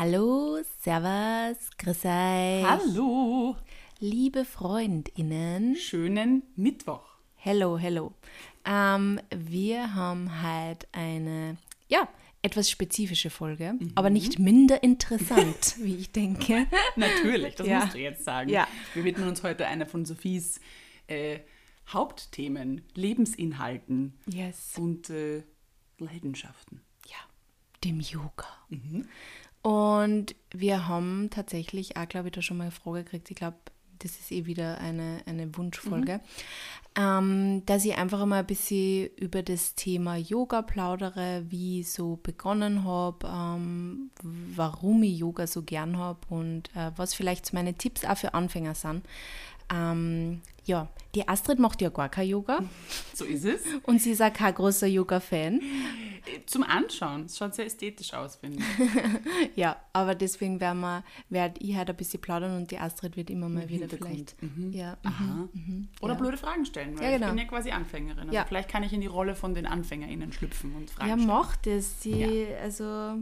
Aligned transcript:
Hallo, 0.00 0.60
Servus, 0.80 1.58
grüß 1.76 2.04
euch. 2.04 2.64
Hallo. 2.64 3.56
Liebe 3.98 4.44
FreundInnen. 4.44 5.74
Schönen 5.74 6.44
Mittwoch. 6.54 7.02
Hello, 7.34 7.78
hello. 7.78 8.12
Ähm, 8.64 9.20
wir 9.34 9.96
haben 9.96 10.30
heute 10.40 10.86
eine, 10.92 11.56
ja, 11.88 12.08
etwas 12.42 12.70
spezifische 12.70 13.28
Folge, 13.28 13.72
mhm. 13.72 13.90
aber 13.96 14.08
nicht 14.08 14.38
minder 14.38 14.84
interessant, 14.84 15.74
wie 15.80 15.96
ich 15.96 16.12
denke. 16.12 16.68
Natürlich, 16.94 17.56
das 17.56 17.66
ja. 17.66 17.80
musst 17.80 17.94
du 17.94 17.98
jetzt 17.98 18.22
sagen. 18.22 18.50
Ja. 18.50 18.68
Wir 18.94 19.02
widmen 19.02 19.26
uns 19.26 19.42
heute 19.42 19.66
einer 19.66 19.86
von 19.86 20.04
Sophies 20.04 20.60
äh, 21.08 21.40
Hauptthemen, 21.88 22.82
Lebensinhalten 22.94 24.16
yes. 24.26 24.74
und 24.78 25.10
äh, 25.10 25.42
Leidenschaften. 25.98 26.82
Ja, 27.08 27.16
dem 27.82 27.98
Yoga. 27.98 28.46
Mhm. 28.68 29.08
Und 29.62 30.34
wir 30.50 30.88
haben 30.88 31.28
tatsächlich 31.30 31.96
auch, 31.96 32.08
glaube 32.08 32.28
ich, 32.28 32.32
da 32.32 32.42
schon 32.42 32.56
mal 32.56 32.64
eine 32.64 32.72
Frage 32.72 33.04
gekriegt. 33.04 33.30
Ich 33.30 33.36
glaube, 33.36 33.56
das 33.98 34.12
ist 34.12 34.30
eh 34.30 34.46
wieder 34.46 34.78
eine, 34.78 35.20
eine 35.26 35.56
Wunschfolge, 35.56 36.20
mhm. 36.96 37.02
ähm, 37.02 37.62
dass 37.66 37.84
ich 37.84 37.96
einfach 37.96 38.24
mal 38.26 38.40
ein 38.40 38.46
bisschen 38.46 39.08
über 39.16 39.42
das 39.42 39.74
Thema 39.74 40.16
Yoga 40.16 40.62
plaudere, 40.62 41.44
wie 41.48 41.80
ich 41.80 41.92
so 41.92 42.18
begonnen 42.22 42.84
habe, 42.84 43.26
ähm, 43.26 44.10
warum 44.22 45.02
ich 45.02 45.18
Yoga 45.18 45.46
so 45.46 45.62
gern 45.62 45.96
habe 45.96 46.20
und 46.28 46.74
äh, 46.76 46.92
was 46.96 47.14
vielleicht 47.14 47.52
meine 47.52 47.74
Tipps 47.74 48.04
auch 48.04 48.18
für 48.18 48.34
Anfänger 48.34 48.74
sind. 48.74 49.04
Ähm, 49.72 50.40
ja, 50.64 50.88
die 51.14 51.28
Astrid 51.28 51.58
macht 51.58 51.82
ja 51.82 51.88
gar 51.90 52.08
kein 52.08 52.28
Yoga. 52.28 52.60
So 53.14 53.24
ist 53.24 53.44
es. 53.44 53.60
Und 53.84 54.00
sie 54.00 54.12
ist 54.12 54.22
auch 54.22 54.32
kein 54.32 54.54
großer 54.54 54.86
Yoga-Fan. 54.86 55.60
Zum 56.46 56.62
Anschauen. 56.62 57.24
Es 57.24 57.36
schaut 57.38 57.54
sehr 57.54 57.66
ästhetisch 57.66 58.14
aus, 58.14 58.36
finde 58.36 58.58
ich. 58.58 59.56
ja, 59.56 59.76
aber 59.92 60.14
deswegen 60.14 60.60
werden 60.60 60.80
wir, 60.80 61.04
werde 61.28 61.60
ich 61.60 61.76
halt 61.76 61.90
ein 61.90 61.96
bisschen 61.96 62.20
plaudern 62.20 62.56
und 62.56 62.70
die 62.70 62.78
Astrid 62.78 63.16
wird 63.16 63.30
immer 63.30 63.48
mal 63.48 63.68
wieder 63.68 63.88
vielleicht. 63.88 64.40
Mhm. 64.42 64.72
Ja, 64.72 64.96
mhm, 65.02 65.48
mhm, 65.52 65.88
Oder 66.00 66.14
ja. 66.14 66.18
blöde 66.18 66.36
Fragen 66.36 66.64
stellen, 66.64 66.98
weil 66.98 67.04
ja, 67.04 67.10
genau. 67.16 67.26
ich 67.26 67.32
bin 67.32 67.38
ja 67.38 67.44
quasi 67.48 67.70
Anfängerin. 67.70 68.20
Also 68.20 68.32
ja. 68.32 68.44
vielleicht 68.44 68.68
kann 68.68 68.82
ich 68.82 68.92
in 68.92 69.00
die 69.00 69.06
Rolle 69.06 69.34
von 69.34 69.54
den 69.54 69.66
AnfängerInnen 69.66 70.32
schlüpfen 70.32 70.74
und 70.74 70.90
Fragen 70.90 71.08
ja, 71.08 71.14
stellen. 71.16 71.28
Macht 71.28 71.66
es. 71.66 72.02
Sie, 72.02 72.20
ja. 72.20 72.58
also... 72.58 73.16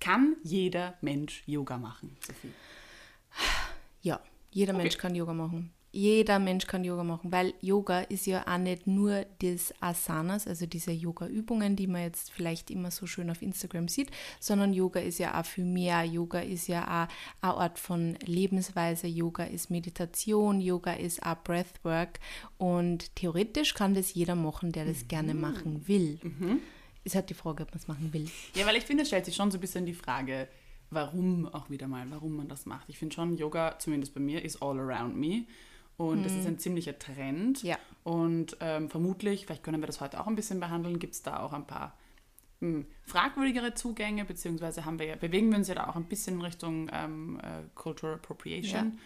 Kann 0.00 0.36
jeder 0.44 0.96
Mensch 1.00 1.42
Yoga 1.46 1.76
machen, 1.76 2.16
Sophie? 2.24 2.52
Ja, 4.00 4.20
jeder 4.52 4.74
okay. 4.74 4.82
Mensch 4.84 4.96
kann 4.96 5.12
Yoga 5.12 5.32
machen 5.34 5.72
jeder 5.98 6.38
Mensch 6.38 6.68
kann 6.68 6.84
Yoga 6.84 7.02
machen, 7.02 7.32
weil 7.32 7.54
Yoga 7.60 8.02
ist 8.02 8.26
ja 8.26 8.46
auch 8.46 8.58
nicht 8.58 8.86
nur 8.86 9.26
das 9.40 9.74
Asanas, 9.80 10.46
also 10.46 10.64
diese 10.64 10.92
Yoga-Übungen, 10.92 11.74
die 11.74 11.88
man 11.88 12.02
jetzt 12.02 12.30
vielleicht 12.30 12.70
immer 12.70 12.92
so 12.92 13.06
schön 13.06 13.28
auf 13.30 13.42
Instagram 13.42 13.88
sieht, 13.88 14.12
sondern 14.38 14.72
Yoga 14.72 15.00
ist 15.00 15.18
ja 15.18 15.40
auch 15.40 15.44
viel 15.44 15.64
mehr. 15.64 16.04
Yoga 16.04 16.38
ist 16.38 16.68
ja 16.68 16.84
auch 16.84 17.44
eine 17.44 17.54
Art 17.54 17.80
von 17.80 18.16
Lebensweise, 18.24 19.08
Yoga 19.08 19.42
ist 19.42 19.70
Meditation, 19.70 20.60
Yoga 20.60 20.92
ist 20.92 21.20
auch 21.24 21.42
Breathwork 21.42 22.20
und 22.58 23.16
theoretisch 23.16 23.74
kann 23.74 23.94
das 23.94 24.14
jeder 24.14 24.36
machen, 24.36 24.70
der 24.70 24.84
das 24.84 25.02
mhm. 25.02 25.08
gerne 25.08 25.34
machen 25.34 25.88
will. 25.88 26.20
Mhm. 26.22 26.60
Ist 27.02 27.16
halt 27.16 27.28
die 27.28 27.34
Frage, 27.34 27.64
ob 27.64 27.70
man 27.70 27.78
es 27.80 27.88
machen 27.88 28.12
will. 28.12 28.28
Ja, 28.54 28.66
weil 28.66 28.76
ich 28.76 28.84
finde, 28.84 29.02
es 29.02 29.08
stellt 29.08 29.24
sich 29.24 29.34
schon 29.34 29.50
so 29.50 29.58
ein 29.58 29.60
bisschen 29.60 29.84
die 29.84 29.94
Frage, 29.94 30.46
warum 30.90 31.46
auch 31.46 31.70
wieder 31.70 31.88
mal, 31.88 32.06
warum 32.10 32.36
man 32.36 32.46
das 32.46 32.66
macht. 32.66 32.88
Ich 32.88 32.98
finde 32.98 33.16
schon, 33.16 33.36
Yoga, 33.36 33.80
zumindest 33.80 34.14
bei 34.14 34.20
mir, 34.20 34.44
ist 34.44 34.62
all 34.62 34.78
around 34.78 35.16
me. 35.16 35.44
Und 35.98 36.24
es 36.24 36.32
mhm. 36.32 36.38
ist 36.38 36.46
ein 36.46 36.58
ziemlicher 36.58 36.98
Trend. 36.98 37.62
Ja. 37.64 37.76
Und 38.04 38.56
ähm, 38.60 38.88
vermutlich, 38.88 39.44
vielleicht 39.44 39.64
können 39.64 39.82
wir 39.82 39.88
das 39.88 40.00
heute 40.00 40.20
auch 40.20 40.28
ein 40.28 40.36
bisschen 40.36 40.60
behandeln, 40.60 41.00
gibt 41.00 41.14
es 41.14 41.22
da 41.22 41.40
auch 41.40 41.52
ein 41.52 41.66
paar 41.66 41.98
mh, 42.60 42.68
hm, 42.68 42.86
fragwürdigere 43.02 43.74
Zugänge, 43.74 44.24
beziehungsweise 44.24 44.84
haben 44.84 45.00
wir 45.00 45.06
ja, 45.06 45.16
bewegen 45.16 45.50
wir 45.50 45.58
uns 45.58 45.66
ja 45.66 45.74
da 45.74 45.88
auch 45.88 45.96
ein 45.96 46.04
bisschen 46.04 46.36
in 46.36 46.42
Richtung 46.42 46.88
ähm, 46.92 47.40
äh, 47.42 47.64
Cultural 47.74 48.14
Appropriation. 48.14 48.98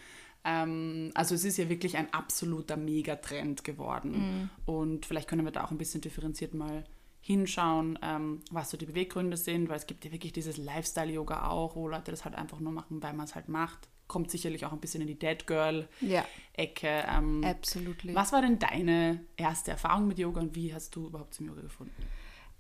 Ja. 0.45 0.63
Ähm, 0.65 1.11
also 1.15 1.35
es 1.35 1.45
ist 1.45 1.57
ja 1.57 1.71
wirklich 1.71 1.97
ein 1.97 2.13
absoluter 2.13 2.77
Megatrend 2.77 3.65
geworden. 3.65 4.11
Mhm. 4.11 4.51
Und 4.67 5.07
vielleicht 5.07 5.29
können 5.29 5.47
wir 5.47 5.53
da 5.53 5.65
auch 5.65 5.71
ein 5.71 5.79
bisschen 5.79 6.03
differenziert 6.03 6.53
mal 6.53 6.85
hinschauen, 7.23 7.99
ähm, 8.03 8.41
was 8.51 8.69
so 8.69 8.77
die 8.77 8.85
Beweggründe 8.85 9.39
sind, 9.39 9.71
weil 9.71 9.77
es 9.77 9.87
gibt 9.87 10.05
ja 10.05 10.13
wirklich 10.13 10.35
dieses 10.35 10.59
Lifestyle-Yoga 10.59 11.49
auch, 11.49 11.75
wo 11.75 11.89
Leute 11.89 12.11
das 12.11 12.27
halt 12.27 12.35
einfach 12.35 12.61
nur 12.61 12.73
machen, 12.73 13.03
weil 13.03 13.15
man 13.15 13.25
es 13.25 13.35
halt 13.35 13.49
macht 13.49 13.89
kommt 14.13 14.31
sicherlich 14.31 14.67
auch 14.67 14.73
ein 14.73 14.79
bisschen 14.79 15.01
in 15.01 15.07
die 15.07 15.19
Dead 15.19 15.47
Girl-Ecke. 15.47 16.87
Ja. 16.87 17.19
Ähm, 17.19 17.43
Absolutely. 17.43 18.15
Was 18.15 18.31
war 18.31 18.43
denn 18.43 18.59
deine 18.59 19.25
erste 19.39 19.71
Erfahrung 19.71 20.07
mit 20.07 20.19
Yoga 20.19 20.43
und 20.43 20.55
wie 20.55 20.75
hast 20.75 20.95
du 20.95 21.07
überhaupt 21.07 21.33
zum 21.33 21.47
Yoga 21.47 21.63
gefunden? 21.63 21.95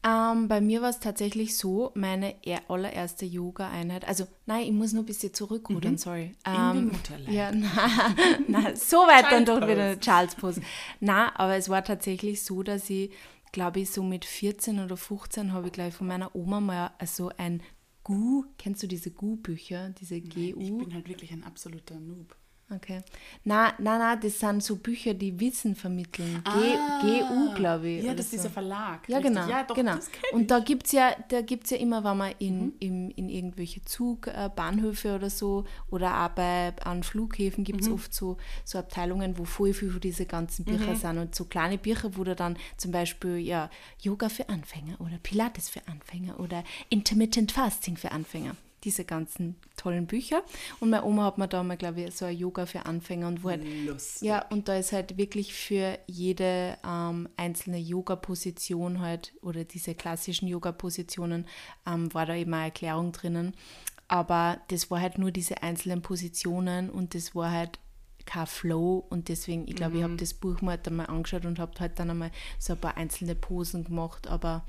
Ähm, 0.03 0.49
bei 0.49 0.63
mir 0.63 0.81
war 0.81 0.89
es 0.89 0.99
tatsächlich 0.99 1.57
so, 1.57 1.93
meine 1.95 2.37
allererste 2.69 3.27
Yoga-Einheit, 3.27 4.09
also 4.09 4.27
nein, 4.47 4.63
ich 4.63 4.73
muss 4.73 4.95
nur 4.95 5.03
ein 5.03 5.07
bisschen 5.07 5.35
zurückrudern, 5.35 5.93
mhm. 5.93 5.99
sorry. 5.99 6.33
Ähm, 6.47 6.77
In 6.77 6.87
Mutterleib. 6.87 7.29
Ja, 7.29 7.53
nein, 7.53 8.45
nein, 8.49 8.77
so 8.77 8.97
weit 8.97 9.31
dann 9.31 9.45
doch 9.45 9.61
wieder 9.61 10.01
Charles 10.01 10.35
Pose. 10.35 10.63
Nein, 11.01 11.31
aber 11.35 11.57
es 11.57 11.69
war 11.69 11.85
tatsächlich 11.85 12.43
so, 12.43 12.63
dass 12.63 12.89
ich, 12.89 13.13
glaube 13.53 13.81
ich, 13.81 13.91
so 13.91 14.03
mit 14.03 14.25
14 14.25 14.81
oder 14.81 14.97
15 14.97 15.53
habe 15.53 15.67
ich 15.67 15.73
gleich 15.73 15.95
von 15.95 16.07
meiner 16.07 16.35
Oma 16.35 16.61
mal 16.61 16.91
so 17.05 17.31
ein 17.37 17.63
GU, 18.05 18.45
kennst 18.59 18.83
du 18.83 18.89
diese 18.89 19.11
GU-Bücher, 19.11 19.91
diese 19.91 20.21
GU? 20.21 20.61
Ich 20.61 20.77
bin 20.77 20.95
halt 20.95 21.09
wirklich 21.09 21.33
ein 21.33 21.45
absoluter 21.45 22.01
Noob. 22.01 22.37
Okay. 22.75 23.03
Na, 23.45 23.75
na, 23.79 23.99
na, 23.99 24.17
das 24.17 24.39
sind 24.39 24.63
so 24.63 24.77
Bücher, 24.77 25.15
die 25.15 25.39
Wissen 25.39 25.75
vermitteln. 25.75 26.43
Ah, 26.45 27.01
GU, 27.03 27.55
glaube 27.55 27.89
ich. 27.89 28.05
Ja, 28.05 28.15
das 28.15 28.27
ist 28.27 28.31
so. 28.31 28.37
dieser 28.39 28.51
Verlag. 28.51 29.09
Ja, 29.09 29.19
richtig. 29.19 29.35
genau. 29.35 29.49
Ja, 29.49 29.63
doch, 29.65 29.75
genau. 29.75 29.97
Und 30.33 30.51
da 30.51 30.61
gibt 30.61 30.87
es 30.87 30.93
ja, 30.93 31.15
da 31.29 31.43
gibt's 31.43 31.71
ja 31.71 31.77
immer, 31.77 32.03
wenn 32.05 32.17
man 32.17 32.33
in, 32.39 32.61
mhm. 32.61 32.75
in, 32.79 33.11
in 33.11 33.29
irgendwelche 33.29 33.85
Zugbahnhöfe 33.85 35.15
oder 35.15 35.29
so 35.29 35.65
oder 35.91 36.25
auch 36.25 36.31
bei, 36.31 36.75
an 36.83 37.03
Flughäfen 37.03 37.65
gibt 37.65 37.83
es 37.83 37.89
mhm. 37.89 37.95
oft 37.95 38.15
so, 38.15 38.39
so 38.65 38.79
Abteilungen, 38.79 39.39
wo 39.39 39.45
voll 39.45 39.75
viel 39.75 39.91
von 39.91 40.01
diese 40.01 40.25
ganzen 40.25 40.65
Bücher 40.65 40.93
mhm. 40.93 40.97
sind. 40.97 41.19
Und 41.19 41.35
so 41.35 41.45
kleine 41.45 41.79
Bücher, 41.79 42.17
wo 42.17 42.25
da 42.25 42.35
dann 42.35 42.57
zum 42.77 42.91
Beispiel 42.91 43.37
ja, 43.39 43.69
Yoga 44.01 44.29
für 44.29 44.49
Anfänger 44.49 45.01
oder 45.01 45.19
Pilates 45.23 45.69
für 45.69 45.87
Anfänger 45.89 46.41
oder 46.41 46.65
Intermittent 46.89 47.53
Fasting 47.53 47.97
für 47.97 48.13
Anfänger 48.13 48.57
diese 48.85 49.05
ganzen 49.05 49.57
tollen 49.77 50.07
Bücher. 50.07 50.43
Und 50.81 50.91
meine 50.91 51.05
Oma 51.05 51.25
hat 51.25 51.39
mir 51.39 51.49
da 51.49 51.63
mal, 51.63 51.77
glaube 51.77 52.03
ich, 52.03 52.15
so 52.15 52.25
ein 52.25 52.37
Yoga 52.37 52.67
für 52.67 52.87
Anfänger 52.87 53.29
und 53.29 53.45
wo 53.45 53.51
halt, 53.51 53.63
ja, 54.21 54.47
und 54.49 54.69
da 54.69 54.77
ist 54.77 54.93
halt 54.93 55.17
wirklich 55.17 55.55
für 55.55 55.99
jede 56.07 56.77
ähm, 56.87 57.29
einzelne 57.37 57.79
Yoga-Position 57.79 59.01
halt 59.01 59.33
oder 59.43 59.65
diese 59.65 59.95
klassischen 59.95 60.49
Yoga-Positionen 60.49 61.47
ähm, 61.87 62.13
war 62.15 62.27
da 62.27 62.35
eben 62.35 62.55
eine 62.55 62.65
Erklärung 62.65 63.13
drinnen. 63.13 63.55
Aber 64.09 64.61
das 64.69 64.91
war 64.91 65.01
halt 65.01 65.19
nur 65.19 65.31
diese 65.31 65.63
einzelnen 65.63 66.03
Positionen 66.03 66.91
und 66.91 67.15
das 67.15 67.35
war 67.35 67.51
halt 67.51 67.79
kein 68.27 68.47
Flow 68.47 69.05
und 69.11 69.29
deswegen, 69.29 69.67
ich 69.67 69.75
glaube, 69.75 69.93
mhm. 69.93 69.99
ich 69.99 70.05
habe 70.05 70.17
das 70.17 70.35
Buch 70.35 70.61
mal 70.61 70.73
halt 70.73 70.87
einmal 70.87 71.07
angeschaut 71.07 71.45
und 71.45 71.59
habe 71.59 71.73
halt 71.81 71.99
dann 71.99 72.11
einmal 72.11 72.31
so 72.59 72.75
ein 72.75 72.79
paar 72.79 72.97
einzelne 72.97 73.35
Posen 73.35 73.85
gemacht, 73.85 74.29
aber 74.29 74.65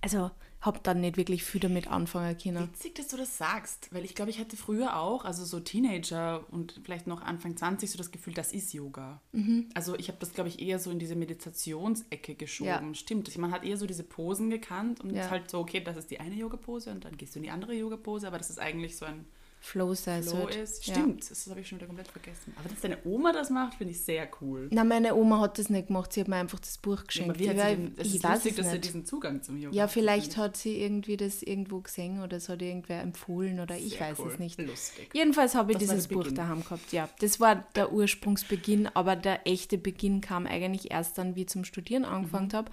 also 0.00 0.30
habe 0.60 0.80
dann 0.82 1.00
nicht 1.00 1.16
wirklich 1.16 1.42
viel 1.42 1.60
damit 1.60 1.88
anfangen 1.88 2.36
können. 2.36 2.68
Witzig, 2.68 2.94
dass 2.94 3.08
du 3.08 3.16
das 3.16 3.38
sagst, 3.38 3.88
weil 3.92 4.04
ich 4.04 4.14
glaube, 4.14 4.30
ich 4.30 4.38
hatte 4.38 4.56
früher 4.56 4.96
auch, 4.96 5.24
also 5.24 5.44
so 5.44 5.58
Teenager 5.60 6.44
und 6.50 6.80
vielleicht 6.84 7.06
noch 7.06 7.22
Anfang 7.22 7.56
20, 7.56 7.90
so 7.90 7.96
das 7.96 8.10
Gefühl, 8.10 8.34
das 8.34 8.52
ist 8.52 8.74
Yoga. 8.74 9.20
Mhm. 9.32 9.70
Also 9.74 9.96
ich 9.96 10.08
habe 10.08 10.18
das, 10.20 10.34
glaube 10.34 10.48
ich, 10.50 10.60
eher 10.60 10.78
so 10.78 10.90
in 10.90 10.98
diese 10.98 11.16
Meditationsecke 11.16 12.34
geschoben. 12.34 12.88
Ja. 12.88 12.94
Stimmt, 12.94 13.36
man 13.38 13.52
hat 13.52 13.64
eher 13.64 13.78
so 13.78 13.86
diese 13.86 14.04
Posen 14.04 14.50
gekannt 14.50 15.00
und 15.00 15.14
ja. 15.14 15.24
ist 15.24 15.30
halt 15.30 15.50
so, 15.50 15.60
okay, 15.60 15.80
das 15.80 15.96
ist 15.96 16.10
die 16.10 16.20
eine 16.20 16.34
Yoga-Pose 16.34 16.90
und 16.90 17.06
dann 17.06 17.16
gehst 17.16 17.34
du 17.34 17.38
in 17.38 17.44
die 17.44 17.50
andere 17.50 17.74
Yoga-Pose, 17.74 18.26
aber 18.26 18.36
das 18.36 18.50
ist 18.50 18.58
eigentlich 18.58 18.96
so 18.96 19.06
ein 19.06 19.24
Flow 19.62 19.94
sein 19.94 20.22
Flow 20.22 20.48
ist. 20.48 20.82
Stimmt, 20.82 21.22
ja. 21.22 21.28
das 21.28 21.46
habe 21.48 21.60
ich 21.60 21.68
schon 21.68 21.78
wieder 21.78 21.86
komplett 21.86 22.08
vergessen. 22.08 22.54
Aber 22.58 22.68
dass 22.68 22.80
deine 22.80 22.96
Oma 23.04 23.32
das 23.32 23.50
macht, 23.50 23.74
finde 23.74 23.92
ich 23.92 24.00
sehr 24.00 24.26
cool. 24.40 24.68
Na, 24.72 24.84
meine 24.84 25.14
Oma 25.14 25.40
hat 25.40 25.58
das 25.58 25.68
nicht 25.68 25.88
gemacht. 25.88 26.12
Sie 26.12 26.20
hat 26.22 26.28
mir 26.28 26.36
einfach 26.36 26.58
das 26.58 26.78
Buch 26.78 27.04
geschenkt. 27.04 27.38
Ja, 27.38 27.52
aber 27.52 27.68
wie 27.68 27.76
denn, 27.76 27.94
es 27.98 28.14
ist 28.14 28.24
lustig, 28.24 28.56
dass 28.56 28.70
sie 28.70 28.78
diesen 28.80 29.04
Zugang 29.04 29.42
zum 29.42 29.58
Yoga 29.58 29.76
Ja, 29.76 29.86
vielleicht 29.86 30.38
hat 30.38 30.56
sie 30.56 30.80
irgendwie 30.80 31.18
das 31.18 31.42
irgendwo 31.42 31.80
gesehen 31.80 32.22
oder 32.22 32.38
es 32.38 32.48
hat 32.48 32.62
irgendwer 32.62 33.02
empfohlen 33.02 33.60
oder 33.60 33.76
ich 33.76 34.00
weiß 34.00 34.18
cool. 34.18 34.32
es 34.32 34.38
nicht. 34.38 34.58
Lustig. 34.58 35.10
Jedenfalls 35.12 35.54
habe 35.54 35.72
ich 35.72 35.78
das 35.78 35.90
dieses 35.90 36.08
Buch 36.08 36.26
daheim 36.32 36.64
gehabt. 36.64 36.90
Ja, 36.92 37.10
das 37.20 37.38
war 37.38 37.56
der 37.74 37.92
Ursprungsbeginn, 37.92 38.88
aber 38.94 39.14
der 39.14 39.46
echte 39.46 39.76
Beginn 39.76 40.22
kam 40.22 40.46
eigentlich 40.46 40.90
erst 40.90 41.18
dann, 41.18 41.36
wie 41.36 41.42
ich 41.42 41.48
zum 41.48 41.64
Studieren 41.64 42.06
angefangen 42.06 42.48
mhm. 42.48 42.56
habe. 42.56 42.70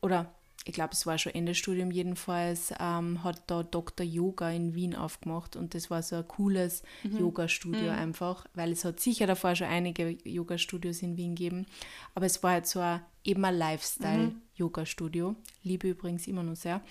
Oder 0.00 0.34
ich 0.66 0.74
glaube, 0.74 0.92
es 0.92 1.06
war 1.06 1.16
schon 1.16 1.34
Ende 1.34 1.54
Studium 1.54 1.90
jedenfalls, 1.90 2.72
ähm, 2.78 3.24
hat 3.24 3.42
da 3.46 3.62
Dr. 3.62 4.04
Yoga 4.04 4.50
in 4.50 4.74
Wien 4.74 4.94
aufgemacht 4.94 5.56
und 5.56 5.74
das 5.74 5.90
war 5.90 6.02
so 6.02 6.16
ein 6.16 6.28
cooles 6.28 6.82
mhm. 7.02 7.18
Yoga-Studio 7.18 7.92
mhm. 7.92 7.98
einfach, 7.98 8.46
weil 8.54 8.72
es 8.72 8.84
hat 8.84 9.00
sicher 9.00 9.26
davor 9.26 9.56
schon 9.56 9.68
einige 9.68 10.18
Yoga-Studios 10.24 11.02
in 11.02 11.16
Wien 11.16 11.34
gegeben, 11.34 11.66
aber 12.14 12.26
es 12.26 12.42
war 12.42 12.52
halt 12.52 12.66
so 12.66 12.80
ein, 12.80 13.00
eben 13.24 13.44
ein 13.44 13.56
Lifestyle-Yoga-Studio, 13.56 15.34
liebe 15.62 15.88
übrigens 15.88 16.26
immer 16.26 16.42
noch 16.42 16.56
sehr, 16.56 16.82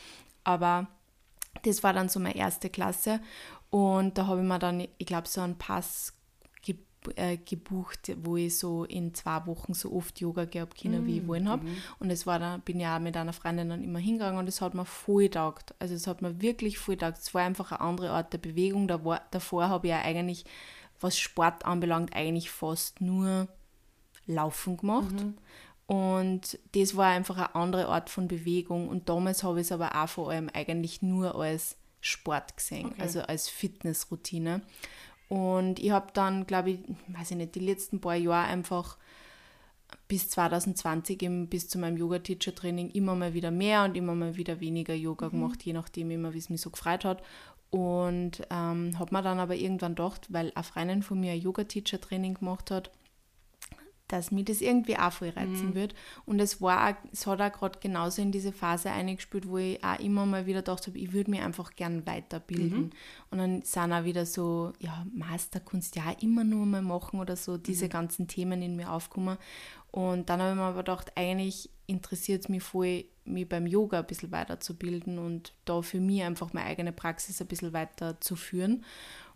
aber 0.44 0.88
das 1.64 1.84
war 1.84 1.94
dann 1.94 2.10
so 2.10 2.20
meine 2.20 2.36
erste 2.36 2.70
Klasse 2.70 3.22
und 3.70 4.18
da 4.18 4.26
habe 4.26 4.42
ich 4.42 4.48
mir 4.48 4.60
dann, 4.60 4.88
ich 4.98 5.06
glaube, 5.06 5.28
so 5.28 5.42
einen 5.42 5.58
Pass 5.58 6.19
äh, 7.16 7.38
gebucht, 7.38 8.12
wo 8.24 8.38
ich 8.38 8.58
so 8.58 8.84
in 8.84 9.14
zwei 9.14 9.46
Wochen 9.46 9.74
so 9.74 9.94
oft 9.94 10.20
Yoga 10.20 10.46
gehabt 10.46 10.82
können, 10.82 11.06
wie 11.06 11.20
ich 11.20 11.28
wollen 11.28 11.48
habe. 11.48 11.66
Mhm. 11.66 11.78
Und 12.00 12.10
es 12.10 12.28
war 12.28 12.40
dann, 12.40 12.62
bin 12.62 12.80
ja 12.80 12.96
auch 12.96 13.00
mit 13.00 13.16
einer 13.16 13.34
Freundin 13.34 13.70
dann 13.70 13.84
immer 13.84 14.00
hingegangen 14.00 14.40
und 14.40 14.48
es 14.48 14.62
hat 14.62 14.74
mir 14.74 14.86
voll 14.86 15.30
taugt. 15.30 15.74
Also 15.80 15.96
es 15.96 16.08
hat 16.08 16.22
mir 16.22 16.42
wirklich 16.42 16.78
voll 16.78 16.98
taugt. 16.98 17.20
Es 17.20 17.34
war 17.34 17.44
einfach 17.44 17.72
eine 17.72 17.82
andere 17.82 18.10
Art 18.12 18.34
der 18.34 18.38
Bewegung. 18.40 18.88
Da 18.88 19.04
war, 19.06 19.22
davor 19.32 19.70
habe 19.70 19.88
ich 19.88 19.92
ja 19.92 20.02
eigentlich, 20.02 20.46
was 21.00 21.18
Sport 21.18 21.66
anbelangt, 21.66 22.14
eigentlich 22.14 22.52
fast 22.52 23.02
nur 23.02 23.48
Laufen 24.28 24.78
gemacht. 24.78 25.14
Mhm. 25.14 25.36
Und 25.88 26.60
das 26.74 26.96
war 26.96 27.08
einfach 27.08 27.38
eine 27.38 27.56
andere 27.56 27.88
Art 27.88 28.10
von 28.12 28.28
Bewegung. 28.28 28.90
Und 28.90 29.10
damals 29.10 29.44
habe 29.44 29.60
ich 29.60 29.68
es 29.68 29.72
aber 29.72 29.96
auch 29.96 30.10
vor 30.10 30.30
allem 30.30 30.50
eigentlich 30.54 31.02
nur 31.02 31.36
als 31.36 31.78
Sport 32.02 32.56
gesehen, 32.56 32.88
Okay. 32.88 33.02
also 33.02 33.22
als 33.22 33.50
Fitnessroutine. 33.50 34.62
Und 35.30 35.80
ich 35.80 35.92
habe 35.92 36.08
dann, 36.14 36.48
glaube 36.48 36.72
ich, 36.72 36.80
weiß 37.08 37.32
ich 37.32 37.38
nicht, 37.38 37.56
die 37.56 37.60
letzten 37.60 38.02
paar 38.02 38.16
Jahre 38.16 38.48
einfach 38.48 38.98
bis 40.08 40.30
2020 40.30 41.22
eben 41.22 41.48
bis 41.48 41.70
zu 41.70 41.78
meinem 41.78 41.98
Yoga-Teacher-Training 41.98 42.90
immer 42.92 43.16
mal 43.16 43.34
wieder 43.34 43.52
mehr 43.52 43.84
und 43.84 43.96
immer 43.96 44.16
mal 44.16 44.36
wieder 44.36 44.60
weniger 44.60 44.94
Yoga 44.94 45.30
gemacht, 45.30 45.64
je 45.64 45.74
nachdem 45.74 46.12
immer, 46.12 46.34
wie 46.34 46.40
es 46.40 46.50
mich 46.50 46.62
so 46.62 46.72
gefreut 46.72 47.06
hat. 47.06 47.22
Und 47.70 48.42
ähm, 48.50 48.98
habe 48.98 49.16
mir 49.16 49.22
dann 49.22 49.40
aber 49.40 49.56
irgendwann 49.56 49.94
gedacht, 49.94 50.26
weil 50.30 50.52
eine 50.56 50.64
Freundin 50.64 51.04
von 51.04 51.20
mir 51.20 51.34
ein 51.34 51.42
Yoga-Teacher-Training 51.42 52.36
gemacht 52.36 52.72
hat, 52.72 52.90
dass 54.10 54.32
mir 54.32 54.44
das 54.44 54.60
irgendwie 54.60 54.98
auch 54.98 55.14
voll 55.14 55.30
reizen 55.30 55.76
wird. 55.76 55.94
Und 56.26 56.40
es 56.40 56.62
war, 56.62 56.90
auch, 56.90 56.96
es 57.14 57.28
hat 57.28 57.40
auch 57.40 57.52
gerade 57.52 57.80
genauso 57.80 58.22
in 58.22 58.32
diese 58.32 58.52
Phase 58.52 58.90
eingespielt, 58.90 59.48
wo 59.48 59.58
ich 59.60 59.82
auch 59.84 60.00
immer 60.00 60.26
mal 60.26 60.46
wieder 60.48 60.60
gedacht 60.60 60.88
habe, 60.88 60.98
ich 60.98 61.14
würde 61.14 61.32
mich 61.32 61.42
einfach 61.42 61.76
gern 61.76 62.06
weiterbilden. 62.06 62.92
Und 63.30 63.38
dann 63.38 63.62
sind 63.62 63.94
auch 63.94 64.04
wieder 64.04 64.26
so, 64.26 64.74
ja, 64.80 65.06
Masterkunst 65.14 65.96
ja 65.96 66.12
immer 66.22 66.44
nur 66.44 66.66
mal 66.66 66.82
machen 66.82 67.20
oder 67.20 67.36
so, 67.36 67.58
diese 67.58 67.88
ganzen 67.88 68.28
Themen 68.28 68.62
in 68.62 68.76
mir 68.76 68.92
aufkommen. 68.92 69.38
Und 69.92 70.30
dann 70.30 70.42
habe 70.42 70.52
ich 70.52 70.58
mir 70.58 70.64
aber 70.64 70.80
gedacht, 70.80 71.12
eigentlich 71.16 71.70
interessiert 71.86 72.44
es 72.44 72.50
mich 72.50 72.64
voll, 72.64 73.06
mich 73.26 73.48
beim 73.48 73.68
Yoga 73.68 74.00
ein 74.00 74.08
bisschen 74.08 74.32
weiterzubilden 74.32 75.20
und 75.20 75.54
da 75.66 75.84
für 75.84 76.00
mich 76.00 76.24
einfach 76.24 76.52
meine 76.54 76.68
eigene 76.68 76.92
Praxis 76.92 77.42
ein 77.42 77.48
bisschen 77.48 77.74
weiter 77.74 78.20
zu 78.20 78.36
führen. 78.36 78.84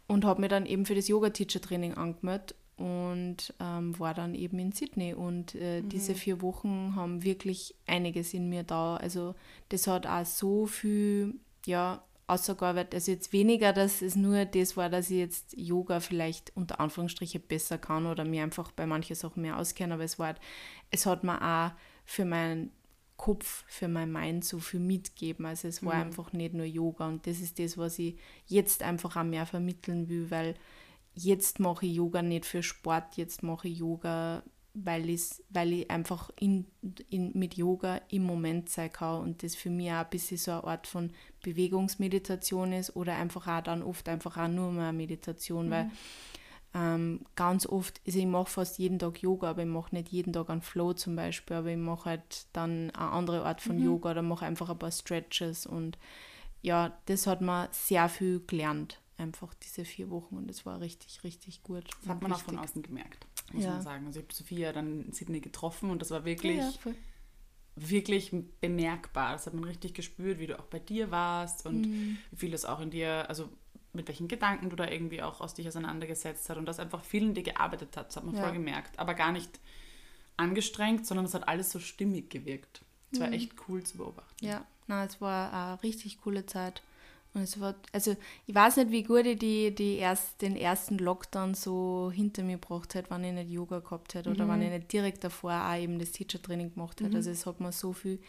Und 0.08 0.26
habe 0.26 0.42
mir 0.42 0.50
dann 0.50 0.66
eben 0.66 0.86
für 0.86 0.96
das 0.96 1.08
Yoga-Teacher-Training 1.08 1.94
angemeldet 1.94 2.56
und 2.78 3.54
ähm, 3.60 3.98
war 4.00 4.14
dann 4.14 4.34
eben 4.36 4.60
in 4.60 4.72
Sydney. 4.72 5.14
Und 5.14 5.56
äh, 5.56 5.82
diese 5.82 6.16
vier 6.16 6.42
Wochen 6.42 6.94
haben 6.96 7.24
wirklich 7.24 7.76
einiges 7.86 8.34
in 8.34 8.50
mir 8.50 8.64
da. 8.64 8.98
Also 8.98 9.36
das 9.70 9.88
hat 9.88 10.08
auch 10.08 10.26
so 10.26 10.66
viel, 10.66 11.36
ja, 11.66 12.04
ausgearbeitet. 12.28 12.96
Also 12.96 13.12
jetzt 13.12 13.34
weniger, 13.34 13.74
dass 13.74 14.02
es 14.02 14.16
nur 14.16 14.46
das 14.46 14.78
war, 14.78 14.90
dass 14.90 15.10
ich 15.10 15.18
jetzt 15.18 15.58
Yoga 15.58 16.00
vielleicht 16.00 16.56
unter 16.56 16.80
Anführungsstriche 16.80 17.40
besser 17.40 17.78
kann 17.78 18.06
oder 18.06 18.26
mir 18.26 18.44
einfach 18.44 18.72
bei 18.72 18.86
manchen 18.86 19.16
Sachen 19.16 19.42
mehr 19.42 19.58
auskenne, 19.58 19.96
aber 19.96 20.04
es 20.04 20.20
war 20.20 20.28
halt, 20.28 20.40
es 20.90 21.06
hat 21.06 21.24
mir 21.24 21.42
auch 21.42 21.72
für 22.06 22.26
meinen 22.26 22.72
Kopf, 23.18 23.64
für 23.68 23.88
mein 23.88 24.12
Mind 24.12 24.44
so 24.44 24.60
viel 24.60 24.80
mitgeben. 24.80 25.46
Also 25.46 25.68
es 25.68 25.86
war 25.86 25.94
einfach 25.94 26.34
nicht 26.34 26.54
nur 26.54 26.66
Yoga 26.66 27.08
und 27.08 27.28
das 27.28 27.40
ist 27.40 27.60
das, 27.60 27.78
was 27.78 28.00
ich 28.00 28.18
jetzt 28.48 28.84
einfach 28.84 29.16
auch 29.16 29.24
mehr 29.24 29.46
vermitteln 29.46 30.10
will, 30.10 30.32
weil 30.32 30.56
jetzt 31.16 31.60
mache 31.60 31.86
ich 31.86 31.96
Yoga 31.96 32.22
nicht 32.22 32.46
für 32.46 32.64
Sport, 32.64 33.18
jetzt 33.18 33.44
mache 33.44 33.68
ich 33.68 33.80
Yoga, 33.80 34.44
weil, 34.74 35.10
ich's, 35.10 35.44
weil 35.50 35.74
ich 35.74 35.92
einfach 35.92 36.32
in, 36.40 36.66
in, 37.10 37.32
mit 37.38 37.56
Yoga 37.56 38.02
im 38.10 38.24
Moment 38.24 38.70
sein 38.70 38.92
kann 38.92 39.22
und 39.22 39.44
das 39.44 39.56
für 39.56 39.70
mich 39.70 39.92
auch 39.92 39.98
ein 39.98 40.10
bisschen 40.10 40.38
so 40.38 40.52
eine 40.52 40.64
Art 40.64 40.88
von 40.88 41.12
Bewegungsmeditation 41.44 42.74
ist 42.74 42.96
oder 42.96 43.16
einfach 43.16 43.48
auch 43.48 43.62
dann 43.62 43.84
oft 43.84 44.10
einfach 44.10 44.38
auch 44.38 44.48
nur 44.48 44.72
mehr 44.72 44.92
Meditation, 44.92 45.70
weil 45.70 45.92
ähm, 46.76 47.22
ganz 47.36 47.68
oft, 47.68 48.02
also 48.06 48.18
ich 48.18 48.26
mache 48.26 48.50
fast 48.50 48.80
jeden 48.80 48.98
Tag 48.98 49.22
Yoga, 49.22 49.52
aber 49.52 49.62
ich 49.62 49.68
mache 49.68 49.94
nicht 49.94 50.10
jeden 50.10 50.34
Tag 50.34 50.50
einen 50.50 50.64
Flow 50.64 50.94
zum 50.94 51.16
Beispiel, 51.16 51.58
aber 51.58 51.70
ich 51.70 51.78
mache 51.78 52.06
halt 52.10 52.48
dann 52.54 52.90
eine 52.92 53.12
andere 53.12 53.46
Art 53.46 53.62
von 53.62 53.78
Yoga 53.78 54.12
oder 54.12 54.24
mache 54.24 54.46
einfach 54.46 54.70
ein 54.72 54.80
paar 54.80 54.92
Stretches 54.92 55.68
und 55.68 56.00
ja, 56.64 56.98
das 57.06 57.28
hat 57.28 57.42
mir 57.42 57.68
sehr 57.72 58.10
viel 58.10 58.42
gelernt, 58.48 59.02
einfach 59.24 59.54
diese 59.56 59.84
vier 59.86 60.10
Wochen 60.12 60.38
und 60.38 60.50
es 60.52 60.66
war 60.66 60.80
richtig, 60.82 61.24
richtig 61.24 61.64
gut. 61.64 61.84
Das 62.02 62.10
hat 62.10 62.22
man 62.22 62.32
auch 62.34 62.40
von 62.42 62.60
außen 62.60 62.82
gemerkt, 62.84 63.26
muss 63.52 63.64
Ja. 63.64 63.72
man 63.72 63.82
sagen. 63.82 64.06
Also 64.06 64.20
ich 64.20 64.26
habe 64.26 64.34
Sophia 64.34 64.72
dann 64.74 65.02
in 65.06 65.12
Sydney 65.14 65.40
getroffen 65.40 65.90
und 65.90 66.00
das 66.02 66.12
war 66.12 66.24
wirklich, 66.26 66.58
ja, 66.58 66.72
wirklich 67.76 68.32
bemerkbar. 68.62 69.34
Das 69.34 69.48
hat 69.48 69.54
man 69.54 69.64
richtig 69.64 69.94
gespürt, 69.96 70.40
wie 70.40 70.48
du 70.48 70.60
auch 70.60 70.66
bei 70.66 70.80
dir 70.80 71.10
warst 71.12 71.66
und 71.66 71.88
Mhm. 71.88 72.18
wie 72.32 72.36
viel 72.38 72.52
das 72.52 72.66
auch 72.66 72.80
in 72.80 72.92
dir, 72.92 73.28
also 73.30 73.50
mit 73.94 74.08
welchen 74.08 74.28
Gedanken 74.28 74.70
du 74.70 74.76
da 74.76 74.88
irgendwie 74.90 75.22
auch 75.22 75.42
aus 75.42 75.54
dich 75.54 75.68
auseinandergesetzt 75.68 76.50
hast 76.50 76.58
und 76.58 76.66
das 76.66 76.80
einfach 76.80 77.04
viel 77.04 77.24
in 77.24 77.34
dir 77.34 77.44
gearbeitet 77.44 77.96
hat. 77.98 78.08
Das 78.10 78.16
hat 78.18 78.24
man 78.26 78.36
Ja. 78.36 78.42
voll 78.42 78.54
gemerkt. 78.54 78.98
Aber 79.00 79.14
gar 79.14 79.32
nicht 79.32 79.60
angestrengt, 80.38 81.06
sondern 81.06 81.26
es 81.26 81.34
hat 81.34 81.48
alles 81.48 81.72
so 81.72 81.80
stimmig 81.80 82.30
gewirkt. 82.30 82.82
Es 83.12 83.20
war 83.20 83.32
echt 83.32 83.52
cool 83.68 83.84
zu 83.84 83.98
beobachten. 83.98 84.44
Mhm. 84.46 84.52
Ja, 84.52 84.66
na, 84.88 85.06
es 85.06 85.22
war 85.22 85.54
eine 85.54 85.84
richtig 85.84 86.20
coole 86.22 86.46
Zeit. 86.48 86.82
Und 87.34 87.42
es 87.42 87.60
war, 87.60 87.76
also 87.92 88.16
ich 88.46 88.54
weiß 88.54 88.78
nicht, 88.78 88.92
wie 88.92 89.04
gut 89.04 89.26
ich 89.26 89.40
die, 89.40 89.74
die 89.74 89.96
erst, 89.96 90.42
den 90.42 90.56
ersten 90.56 91.00
Lockdown 91.00 91.56
so 91.56 92.12
hinter 92.14 92.44
mir 92.44 92.58
gebracht 92.58 92.94
hätte, 92.94 93.10
wenn 93.10 93.24
ich 93.24 93.34
nicht 93.34 93.50
Yoga 93.50 93.80
gehabt 93.80 94.14
hätte 94.14 94.30
oder 94.30 94.48
wenn 94.48 94.62
ich 94.62 94.70
nicht 94.70 94.94
direkt 94.94 95.24
davor 95.24 95.52
auch 95.54 95.76
eben 95.76 95.98
das 95.98 96.12
Teacher-Training 96.12 96.74
gemacht 96.76 97.02
hätte. 97.02 97.18
Also 97.18 97.32
es 97.32 97.46
hat 97.48 97.60
mir 97.60 97.72
so 97.72 97.92
viel 97.92 98.20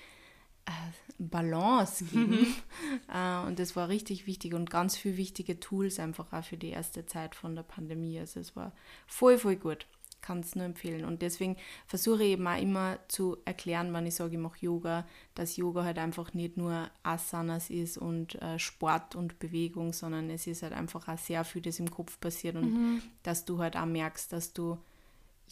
äh, 0.64 0.70
Balance 1.18 2.04
gegeben. 2.04 2.54
äh, 3.12 3.46
und 3.46 3.58
das 3.58 3.76
war 3.76 3.88
richtig 3.88 4.26
wichtig 4.26 4.54
und 4.54 4.70
ganz 4.70 4.96
viele 4.96 5.18
wichtige 5.18 5.60
Tools 5.60 6.00
einfach 6.00 6.32
auch 6.32 6.44
für 6.44 6.56
die 6.56 6.70
erste 6.70 7.04
Zeit 7.04 7.34
von 7.34 7.54
der 7.54 7.62
Pandemie. 7.62 8.18
Also 8.18 8.40
es 8.40 8.56
war 8.56 8.72
voll, 9.06 9.36
voll 9.36 9.56
gut. 9.56 9.86
Kann 10.25 10.41
es 10.41 10.56
nur 10.56 10.65
empfehlen. 10.65 11.05
Und 11.05 11.21
deswegen 11.21 11.56
versuche 11.87 12.25
ich 12.25 12.31
eben 12.31 12.47
auch 12.47 12.59
immer 12.59 12.99
zu 13.09 13.37
erklären, 13.44 13.93
wenn 13.93 14.06
ich 14.06 14.15
sage, 14.15 14.32
ich 14.32 14.38
mache 14.38 14.65
Yoga, 14.65 15.06
dass 15.35 15.56
Yoga 15.56 15.85
halt 15.85 15.99
einfach 15.99 16.32
nicht 16.32 16.56
nur 16.56 16.88
Asanas 17.03 17.69
ist 17.69 17.99
und 17.99 18.41
äh, 18.41 18.59
Sport 18.59 19.17
und 19.17 19.38
Bewegung, 19.38 19.93
sondern 19.93 20.31
es 20.31 20.47
ist 20.47 20.62
halt 20.62 20.73
einfach 20.73 21.09
auch 21.09 21.19
sehr 21.19 21.44
viel, 21.44 21.61
das 21.61 21.79
im 21.79 21.91
Kopf 21.91 22.19
passiert 22.21 22.56
und 22.56 23.03
dass 23.23 23.44
du 23.44 23.59
halt 23.59 23.76
auch 23.76 23.85
merkst, 23.85 24.32
dass 24.32 24.55
du 24.55 24.79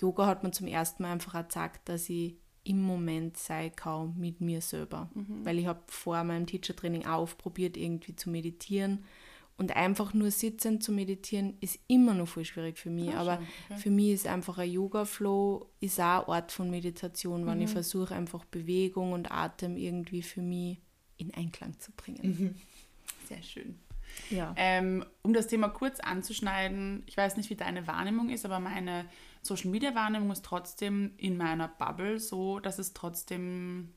Yoga 0.01 0.27
hat 0.27 0.43
man 0.43 0.55
zum 0.55 0.67
ersten 0.67 1.03
Mal 1.03 1.13
einfach 1.13 1.35
auch 1.35 1.43
gezeigt, 1.43 1.89
dass 1.91 2.09
ich 2.09 2.37
im 2.65 2.81
Moment 2.81 3.37
sein 3.37 3.75
kann 3.75 4.15
mit 4.17 4.41
mir 4.41 4.61
selber. 4.61 5.11
Weil 5.45 5.59
ich 5.59 5.67
habe 5.67 5.81
vor 5.89 6.23
meinem 6.25 6.47
Teacher-Training 6.47 7.07
auch 7.07 7.37
probiert, 7.37 7.77
irgendwie 7.77 8.17
zu 8.17 8.31
meditieren. 8.31 9.05
Und 9.59 9.77
einfach 9.77 10.13
nur 10.15 10.31
sitzend 10.31 10.83
zu 10.83 10.91
meditieren, 10.93 11.57
ist 11.61 11.79
immer 11.87 12.15
noch 12.15 12.27
voll 12.27 12.45
schwierig 12.45 12.79
für 12.79 12.91
mich. 12.91 13.11
Ah, 13.15 13.21
Aber 13.21 13.35
okay. 13.69 13.79
für 13.81 13.91
mich 13.91 14.09
ist 14.13 14.27
einfach 14.27 14.59
ein 14.59 14.71
Yoga-Flow 14.71 15.69
ist 15.81 16.01
auch 16.01 16.23
ein 16.23 16.29
Ort 16.29 16.53
von 16.53 16.71
Meditation, 16.71 17.47
wenn 17.47 17.61
ich 17.61 17.69
Mhm. 17.69 17.73
versuche, 17.73 18.15
einfach 18.15 18.45
Bewegung 18.47 19.13
und 19.13 19.31
Atem 19.31 19.77
irgendwie 19.77 20.23
für 20.23 20.43
mich 20.43 20.79
in 21.19 21.33
Einklang 21.35 21.79
zu 21.79 21.93
bringen. 21.93 22.21
Mhm. 22.25 22.55
Sehr 23.29 23.43
schön. 23.43 23.79
Ja. 24.31 24.53
Ähm, 24.57 25.05
um 25.23 25.33
das 25.33 25.47
Thema 25.47 25.69
kurz 25.69 26.01
anzuschneiden, 26.01 27.03
ich 27.07 27.17
weiß 27.17 27.37
nicht, 27.37 27.49
wie 27.51 27.55
deine 27.55 27.87
Wahrnehmung 27.87 28.31
ist, 28.31 28.45
aber 28.45 28.59
meine 28.59 29.07
Social 29.43 29.71
Media 29.71 29.95
Wahrnehmung 29.95 30.31
ist 30.33 30.45
trotzdem 30.45 31.13
in 31.17 31.37
meiner 31.37 31.69
Bubble 31.69 32.19
so, 32.19 32.59
dass 32.59 32.79
es 32.79 32.93
trotzdem 32.95 33.93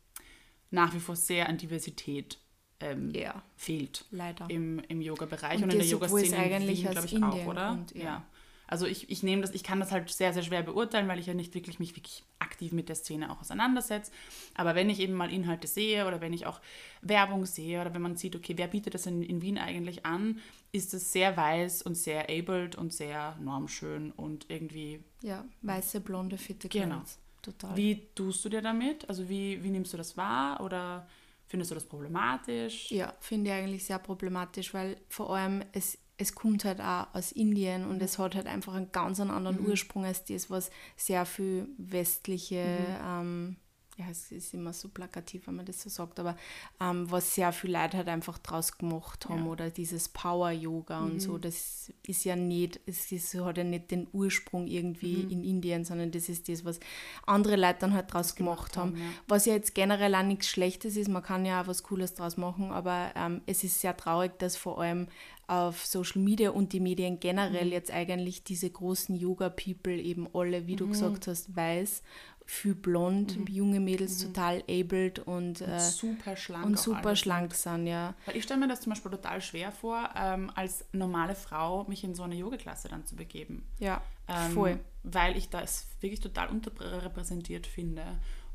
nach 0.72 0.94
wie 0.94 1.00
vor 1.00 1.16
sehr 1.16 1.50
an 1.50 1.58
Diversität 1.58 2.40
ähm, 2.80 3.12
Ja. 3.12 3.42
fehlt 3.56 4.06
Leider. 4.12 4.46
im, 4.50 4.80
im 4.88 5.02
Yoga-Bereich 5.02 5.58
Und 5.58 5.64
und, 5.64 5.70
in 5.72 5.78
der 5.78 5.80
das, 5.80 5.92
Yoga-Szene 5.92 6.38
eigentlich 6.38 6.82
glaube 6.82 7.06
ich, 7.06 7.14
Indien 7.14 7.32
auch, 7.32 7.46
oder? 7.48 7.68
kommt, 7.70 7.96
ja. 7.96 8.24
Also 8.68 8.88
ich, 8.88 9.12
ich 9.12 9.22
nehme 9.22 9.44
das, 9.44 9.52
ich 9.54 9.64
kann 9.64 9.80
das 9.80 9.92
halt 9.92 10.10
sehr, 10.10 10.34
sehr 10.34 10.42
schwer 10.42 10.64
beurteilen, 10.64 11.08
weil 11.08 11.20
ich 11.20 11.28
ja 11.28 11.36
nicht 11.36 11.54
wirklich 11.54 11.78
mich 11.78 11.96
wirklich 11.96 12.24
aktiv 12.40 12.72
mit 12.72 12.90
der 12.90 12.96
Szene 12.96 13.32
auch 13.32 13.40
auseinandersetze. 13.40 14.12
Aber 14.56 14.74
wenn 14.74 14.90
ich 14.90 15.00
eben 15.02 15.14
mal 15.14 15.32
Inhalte 15.32 15.68
sehe 15.68 16.08
oder 16.08 16.20
wenn 16.20 16.34
ich 16.34 16.48
auch 16.48 16.60
Werbung 17.04 17.46
sehe 17.46 17.80
oder 17.80 17.94
wenn 17.94 18.02
man 18.02 18.16
sieht, 18.16 18.36
okay, 18.36 18.54
wer 18.58 18.68
bietet 18.68 18.96
das 18.96 19.06
in, 19.06 19.22
in 19.22 19.44
Wien 19.44 19.60
eigentlich 19.60 20.04
an, 20.08 20.40
ist 20.72 20.96
es 20.96 21.12
sehr 21.14 21.38
weiß 21.38 21.84
und 21.84 21.94
sehr 21.94 22.24
abled 22.24 22.76
und 22.76 22.92
sehr 22.92 23.38
normschön 23.40 24.12
und 24.12 24.48
irgendwie, 24.50 25.00
Ja, 25.22 25.46
weiße, 25.62 26.02
blonde, 26.02 26.40
fitte 26.40 26.68
Genau. 26.68 26.96
Girls. 26.96 27.20
Total. 27.44 27.78
wie 27.78 28.08
tust 28.16 28.44
du 28.46 28.50
dir 28.50 28.64
damit? 28.64 29.08
Also 29.08 29.30
wie, 29.30 29.64
wie 29.64 29.70
nimmst 29.70 29.94
du 29.94 29.98
das 29.98 30.18
wahr 30.18 30.60
oder 30.62 31.08
findest 31.48 31.72
du 31.72 31.76
das 31.76 31.86
problematisch? 31.86 32.92
Ja, 32.92 33.14
finde 33.20 33.52
ich 33.52 33.56
eigentlich 33.56 33.86
sehr 33.86 34.00
problematisch, 34.00 34.74
weil 34.74 34.98
vor 35.10 35.36
allem 35.36 35.64
es, 35.74 35.98
es 36.18 36.34
kommt 36.36 36.66
halt 36.66 36.82
auch 36.82 37.14
aus 37.14 37.32
Indien 37.32 37.86
und 37.86 38.02
es 38.02 38.18
hat 38.18 38.36
halt 38.36 38.48
einfach 38.48 38.74
einen 38.74 38.92
ganz 38.92 39.20
anderen 39.20 39.60
Ursprung 39.60 40.06
als 40.06 40.24
das, 40.26 40.50
was 40.50 40.70
sehr 40.96 41.26
viel 41.26 41.68
westliche, 41.78 42.98
ähm, 43.04 43.58
ja, 43.98 44.06
es 44.12 44.30
ist 44.32 44.54
immer 44.54 44.74
so 44.74 44.90
plakativ, 44.90 45.48
wenn 45.48 45.56
man 45.56 45.66
das 45.66 45.82
so 45.82 45.90
sagt, 45.90 46.20
aber 46.20 46.36
ähm, 46.82 47.10
was 47.10 47.34
sehr 47.34 47.54
viel 47.54 47.72
Leute 47.72 47.96
halt 47.98 48.10
einfach 48.10 48.38
draus 48.40 48.78
gemacht 48.78 49.30
haben 49.30 49.46
Ja. 49.46 49.52
oder 49.52 49.70
dieses 49.70 50.10
Power-Yoga 50.10 51.06
und 51.06 51.22
so, 51.22 51.38
das 51.38 51.94
ist 52.06 52.26
ja 52.26 52.36
nicht, 52.36 52.80
es 52.86 53.10
ist, 53.12 53.34
hat 53.36 53.58
ja 53.58 53.64
nicht 53.64 53.92
den 53.92 54.08
Ursprung 54.12 54.68
irgendwie 54.68 55.22
in 55.24 55.44
Indien, 55.46 55.86
sondern 55.86 56.12
das 56.12 56.28
ist 56.28 56.50
das, 56.50 56.66
was 56.66 56.80
andere 57.26 57.56
Leute 57.56 57.80
dann 57.80 57.94
halt 57.94 58.14
draus 58.14 58.36
gemacht, 58.36 58.74
gemacht 58.74 58.78
haben. 58.78 58.92
haben, 58.92 58.98
ja. 59.02 59.10
Was 59.28 59.46
ja 59.46 59.54
jetzt 59.54 59.74
generell 59.76 60.14
auch 60.16 60.24
nichts 60.24 60.48
Schlechtes 60.50 60.98
ist, 60.98 61.08
man 61.08 61.24
kann 61.24 61.46
ja 61.46 61.62
auch 61.62 61.68
was 61.68 61.84
Cooles 61.84 62.14
draus 62.16 62.36
machen, 62.36 62.72
aber 62.72 63.12
ähm, 63.16 63.42
es 63.46 63.64
ist 63.64 63.80
sehr 63.80 63.96
traurig, 63.96 64.38
dass 64.40 64.58
vor 64.58 64.82
allem 64.82 65.08
auf 65.48 65.86
Social 65.86 66.22
Media 66.24 66.50
und 66.50 66.74
die 66.74 66.80
Medien 66.80 67.20
generell 67.20 67.68
Mhm. 67.68 67.72
jetzt 67.72 67.92
eigentlich 67.92 68.44
diese 68.44 68.68
großen 68.70 69.16
Yoga-People 69.16 69.94
eben 70.02 70.28
alle, 70.34 70.66
wie 70.66 70.76
du 70.76 70.86
Mhm. 70.88 70.92
gesagt 70.92 71.28
hast, 71.28 71.56
weiß, 71.56 72.02
viel 72.48 72.76
blond, 72.76 73.38
junge 73.50 73.80
Mädels 73.80 74.20
total 74.20 74.62
abled 74.70 75.20
und, 75.20 75.62
äh, 75.62 75.68
Mhm. 75.76 75.80
super 75.80 76.36
schlank. 76.36 76.66
und 76.66 76.78
super 76.80 77.16
schlank 77.16 77.54
sind, 77.56 77.88
ja. 77.88 78.14
Weil 78.28 78.38
ich 78.38 78.44
stelle 78.44 78.60
mir 78.60 78.68
das 78.68 78.82
zum 78.82 78.92
Beispiel 78.92 79.10
total 79.12 79.42
schwer 79.42 79.72
vor, 79.72 80.10
ähm, 80.16 80.52
als 80.56 80.86
normale 80.92 81.34
Frau 81.36 81.86
mich 81.86 82.04
in 82.04 82.14
so 82.14 82.22
eine 82.24 82.36
Yoga-Klasse 82.36 82.88
dann 82.90 83.06
zu 83.06 83.16
begeben. 83.16 83.68
Ja, 83.80 84.02
Ähm, 84.28 84.52
voll. 84.54 84.80
Weil 85.04 85.38
ich 85.38 85.50
das 85.50 85.88
wirklich 86.02 86.20
total 86.20 86.50
unterrepräsentiert 86.50 87.68
finde. 87.68 88.04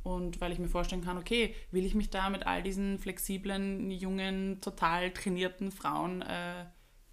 Und 0.03 0.41
weil 0.41 0.51
ich 0.53 0.59
mir 0.59 0.69
vorstellen 0.69 1.05
kann, 1.05 1.19
okay, 1.19 1.55
will 1.71 1.85
ich 1.85 1.95
mich 1.95 2.11
da 2.11 2.31
mit 2.31 2.47
all 2.47 2.63
diesen 2.63 2.99
flexiblen, 2.99 3.91
jungen, 3.91 4.61
total 4.61 5.11
trainierten 5.11 5.71
Frauen 5.71 6.23
äh, 6.23 6.65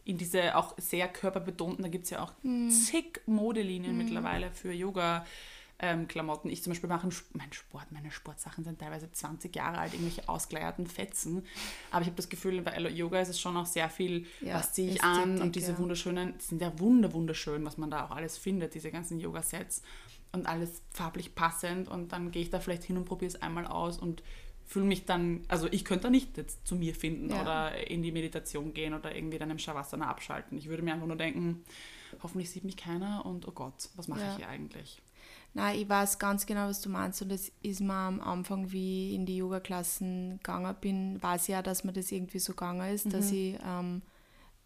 in 0.06 0.18
diese 0.18 0.56
auch 0.56 0.74
sehr 0.78 1.10
körperbetonten, 1.10 1.84
da 1.84 1.90
gibt 1.90 2.06
es 2.06 2.12
ja 2.12 2.24
auch 2.24 2.32
Hm. 2.44 2.70
zig 2.72 3.20
Modelinien 3.26 3.98
mittlerweile 3.98 4.52
für 4.52 4.72
Yoga. 4.72 5.26
Ähm, 5.80 6.08
Klamotten. 6.08 6.50
Ich 6.50 6.64
zum 6.64 6.72
Beispiel 6.72 6.90
mache 6.90 7.04
einen 7.04 7.12
Sp- 7.14 7.30
mein 7.38 7.54
Sport, 7.54 7.92
meine 7.92 8.10
Sportsachen 8.10 8.64
sind 8.64 8.80
teilweise 8.80 9.12
20 9.12 9.56
Jahre 9.56 9.78
alt, 9.78 9.94
irgendwelche 9.94 10.28
ausgeleierten 10.28 10.88
Fetzen. 10.88 11.46
Aber 11.92 12.02
ich 12.02 12.08
habe 12.08 12.16
das 12.18 12.30
Gefühl, 12.30 12.62
bei 12.64 12.80
Yoga 12.90 13.20
ist 13.22 13.30
es 13.30 13.40
schon 13.40 13.56
auch 13.56 13.68
sehr 13.68 13.88
viel, 13.90 14.26
Ja, 14.42 14.56
was 14.56 14.74
ziehe 14.74 14.90
ich 14.92 15.04
an 15.04 15.20
Ästhetik, 15.22 15.44
und 15.44 15.56
diese 15.56 15.72
ja. 15.74 15.78
wunderschönen, 15.78 16.34
sind 16.40 16.62
ja 16.64 16.80
wunder, 16.80 17.14
wunderschön, 17.14 17.64
was 17.64 17.78
man 17.78 17.92
da 17.92 18.06
auch 18.06 18.12
alles 18.12 18.38
findet, 18.40 18.74
diese 18.74 18.90
ganzen 18.90 19.20
Yoga-Sets 19.20 19.84
und 20.32 20.48
alles 20.48 20.82
farblich 20.94 21.36
passend 21.36 21.88
und 21.90 22.12
dann 22.12 22.32
gehe 22.32 22.42
ich 22.42 22.50
da 22.50 22.60
vielleicht 22.60 22.84
hin 22.84 22.98
und 22.98 23.06
probiere 23.06 23.30
es 23.30 23.42
einmal 23.44 23.68
aus 23.68 24.00
und 24.00 24.24
fühle 24.66 24.86
mich 24.86 25.06
dann, 25.06 25.46
also 25.48 25.68
ich 25.72 25.86
könnte 25.86 26.04
da 26.06 26.10
nicht 26.10 26.38
jetzt 26.38 26.68
zu 26.68 26.76
mir 26.76 26.94
finden 26.96 27.30
Ja. 27.30 27.42
oder 27.42 27.88
in 27.88 28.02
die 28.02 28.12
Meditation 28.12 28.74
gehen 28.74 28.94
oder 28.96 29.16
irgendwie 29.16 29.38
dann 29.38 29.52
im 29.52 29.60
Shavasana 29.60 30.08
abschalten. 30.10 30.58
Ich 30.58 30.68
würde 30.70 30.82
mir 30.84 30.94
einfach 30.94 31.08
nur 31.08 31.16
denken, 31.16 31.64
hoffentlich 32.24 32.50
sieht 32.50 32.64
mich 32.66 32.76
keiner 32.78 33.26
und 33.28 33.48
oh 33.48 33.52
Gott, 33.52 33.90
was 33.96 34.08
mache 34.08 34.22
Ja. 34.22 34.32
ich 34.32 34.38
hier 34.38 34.50
eigentlich? 34.50 35.02
Nein, 35.54 35.80
ich 35.80 35.90
weiß 35.90 36.20
ganz 36.20 36.46
genau, 36.46 36.68
was 36.68 36.82
du 36.82 36.90
meinst. 36.90 37.22
Und 37.22 37.32
das 37.32 37.52
ist 37.64 37.82
mir 37.82 37.94
am 37.94 38.22
Anfang, 38.22 38.72
wie 38.72 39.10
ich 39.10 39.16
in 39.16 39.26
die 39.26 39.38
Yoga-Klassen 39.38 40.38
gegangen 40.38 40.76
bin, 40.80 41.22
weiß 41.22 41.44
ich 41.44 41.48
ja, 41.50 41.62
dass 41.62 41.84
mir 41.84 41.94
das 41.94 42.12
irgendwie 42.12 42.40
so 42.40 42.54
gegangen 42.54 42.94
ist, 42.94 43.12
dass 43.12 43.32
ich 43.32 43.58
ähm, 43.66 44.02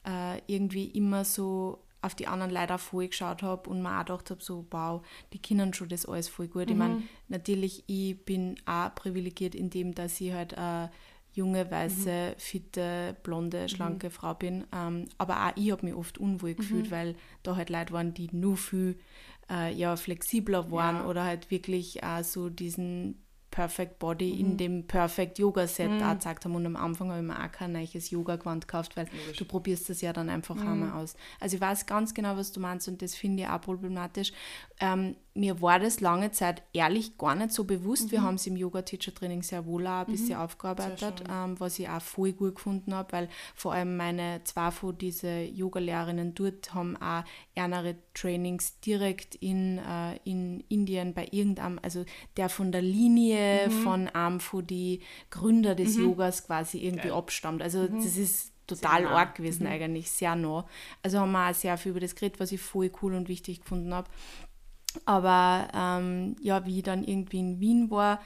äh, 0.05 0.41
irgendwie 0.47 0.85
immer 0.85 1.23
so 1.23 1.79
auf 2.01 2.15
die 2.15 2.27
anderen 2.27 2.51
Leute 2.51 2.75
auch 2.75 2.79
voll 2.79 3.07
geschaut 3.07 3.43
habe 3.43 3.69
und 3.69 3.81
mir 3.81 3.95
auch 3.95 4.05
gedacht 4.05 4.31
habe, 4.31 4.43
so, 4.43 4.65
wow, 4.71 5.05
die 5.33 5.39
kennen 5.39 5.73
schon 5.73 5.87
das 5.89 6.05
alles 6.05 6.27
voll 6.27 6.47
gut. 6.47 6.69
Ich 6.69 6.75
meine, 6.75 7.03
natürlich, 7.27 7.83
ich 7.87 8.17
bin 8.25 8.55
auch 8.65 8.93
privilegiert 8.95 9.53
in 9.53 9.69
dem, 9.69 9.93
dass 9.93 10.19
ich 10.19 10.33
halt 10.33 10.57
eine 10.57 10.89
junge, 11.33 11.69
weiße, 11.69 12.35
fitte, 12.37 13.15
blonde, 13.23 13.69
schlanke 13.69 14.09
Frau 14.09 14.33
bin. 14.33 14.65
Ähm, 14.73 15.05
aber 15.17 15.47
auch 15.47 15.51
ich 15.55 15.71
habe 15.71 15.85
mich 15.85 15.95
oft 15.95 16.17
unwohl 16.17 16.55
gefühlt, 16.55 16.91
weil 16.91 17.15
da 17.43 17.55
halt 17.55 17.69
Leute 17.69 17.93
waren, 17.93 18.13
die 18.13 18.29
nur 18.31 18.57
viel 18.57 18.99
äh, 19.51 19.73
ja, 19.73 19.95
flexibler 19.97 20.71
waren 20.71 20.97
Ja. 20.97 21.05
oder 21.07 21.23
halt 21.25 21.51
wirklich 21.51 22.03
auch 22.03 22.23
so 22.23 22.49
diesen 22.49 23.17
Perfect 23.51 23.99
Body 23.99 24.39
in 24.39 24.55
dem 24.55 24.87
Perfect 24.87 25.37
Yoga 25.37 25.67
Set 25.67 25.89
auch 26.01 26.13
gezeigt 26.13 26.45
haben. 26.45 26.55
Und 26.55 26.65
am 26.65 26.77
Anfang 26.77 27.09
habe 27.09 27.19
ich 27.19 27.27
mir 27.27 27.37
auch 27.37 27.51
kein 27.51 27.73
neues 27.73 28.09
Yoga-Gewand 28.09 28.65
gekauft, 28.65 28.95
weil 28.95 29.07
Logisch. 29.11 29.35
du 29.39 29.43
probierst 29.43 29.89
das 29.89 29.99
ja 29.99 30.13
dann 30.13 30.29
einfach 30.29 30.55
einmal 30.55 30.93
aus. 30.93 31.17
Also 31.41 31.57
ich 31.57 31.61
weiß 31.61 31.85
ganz 31.85 32.13
genau, 32.13 32.37
was 32.37 32.53
du 32.53 32.61
meinst 32.61 32.87
und 32.87 33.01
das 33.01 33.13
finde 33.13 33.43
ich 33.43 33.49
auch 33.49 33.59
problematisch. 33.59 34.31
Ähm, 34.79 35.17
mir 35.33 35.61
war 35.61 35.79
das 35.79 36.01
lange 36.01 36.31
Zeit 36.31 36.61
ehrlich 36.73 37.17
gar 37.17 37.35
nicht 37.35 37.51
so 37.51 37.63
bewusst. 37.63 38.11
Wir 38.11 38.21
haben 38.21 38.35
es 38.35 38.47
im 38.47 38.57
Yoga-Teacher-Training 38.57 39.43
sehr 39.43 39.65
wohl 39.65 39.87
auch 39.87 40.05
ein 40.05 40.07
bisschen 40.07 40.37
aufgearbeitet, 40.37 41.23
ähm, 41.29 41.57
was 41.59 41.79
ich 41.79 41.87
auch 41.87 42.01
voll 42.01 42.33
gut 42.33 42.55
gefunden 42.55 42.93
habe, 42.93 43.11
weil 43.13 43.29
vor 43.55 43.73
allem 43.73 43.95
meine 43.95 44.41
zwei 44.43 44.71
von 44.71 44.97
diese 44.97 45.43
Yoga-Lehrerinnen 45.43 46.33
dort 46.33 46.73
haben 46.73 46.97
auch 46.97 47.23
ernere 47.55 47.95
Trainings 48.13 48.79
direkt 48.81 49.35
in, 49.35 49.77
äh, 49.77 50.17
in 50.25 50.65
Indien 50.67 51.13
bei 51.13 51.27
irgendeinem, 51.31 51.79
also 51.81 52.03
der 52.35 52.49
von 52.49 52.73
der 52.73 52.81
Linie 52.81 53.69
von 53.83 54.09
einem 54.09 54.41
von 54.41 54.67
die 54.67 54.99
Gründer 55.29 55.75
des 55.75 55.95
Yogas 55.95 56.45
quasi 56.45 56.79
irgendwie 56.79 57.07
Geil. 57.07 57.17
abstammt. 57.17 57.61
Also 57.61 57.87
das 57.87 58.17
ist 58.17 58.51
total 58.67 59.03
nah. 59.03 59.11
arg 59.11 59.35
gewesen 59.35 59.67
eigentlich, 59.67 60.11
sehr 60.11 60.35
nah. 60.35 60.65
Also 61.03 61.19
haben 61.19 61.31
wir 61.31 61.49
auch 61.49 61.53
sehr 61.53 61.77
viel 61.77 61.91
über 61.91 61.99
das 61.99 62.15
geredet, 62.15 62.39
was 62.39 62.51
ich 62.51 62.61
voll 62.61 62.91
cool 63.01 63.15
und 63.15 63.27
wichtig 63.27 63.61
gefunden 63.61 63.93
habe. 63.93 64.09
Aber 65.05 65.67
ähm, 65.73 66.35
ja, 66.41 66.65
wie 66.65 66.77
ich 66.77 66.83
dann 66.83 67.03
irgendwie 67.03 67.39
in 67.39 67.59
Wien 67.59 67.91
war, 67.91 68.21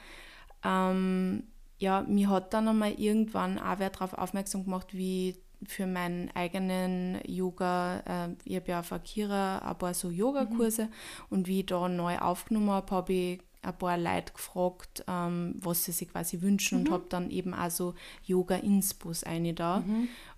ähm, 0.64 1.44
ja, 1.78 2.02
mir 2.08 2.30
hat 2.30 2.54
dann 2.54 2.68
einmal 2.68 2.92
irgendwann 2.92 3.58
auch 3.58 3.78
wer 3.78 3.90
darauf 3.90 4.14
aufmerksam 4.14 4.64
gemacht, 4.64 4.94
wie 4.94 5.36
für 5.64 5.86
meinen 5.86 6.30
eigenen 6.34 7.18
Yoga, 7.26 8.00
äh, 8.06 8.28
ich 8.44 8.56
habe 8.56 8.70
ja 8.70 8.80
auf 8.80 8.92
Akira 8.92 9.58
ein 9.58 9.78
paar 9.78 9.94
so 9.94 10.10
Yogakurse 10.10 10.88
und 11.30 11.46
wie 11.46 11.60
ich 11.60 11.66
da 11.66 11.88
neu 11.88 12.18
aufgenommen 12.18 12.70
habe, 12.70 12.94
habe 12.94 13.12
ich 13.12 13.40
ein 13.62 13.76
paar 13.76 13.98
Leute 13.98 14.32
gefragt, 14.32 15.04
ähm, 15.08 15.54
was 15.60 15.84
sie 15.84 15.92
sich 15.92 16.08
quasi 16.08 16.40
wünschen 16.40 16.78
und 16.78 16.90
habe 16.90 17.06
dann 17.08 17.30
eben 17.30 17.52
auch 17.52 17.70
so 17.70 17.94
Yoga-Inspos 18.24 19.24
eine 19.24 19.54
da 19.54 19.82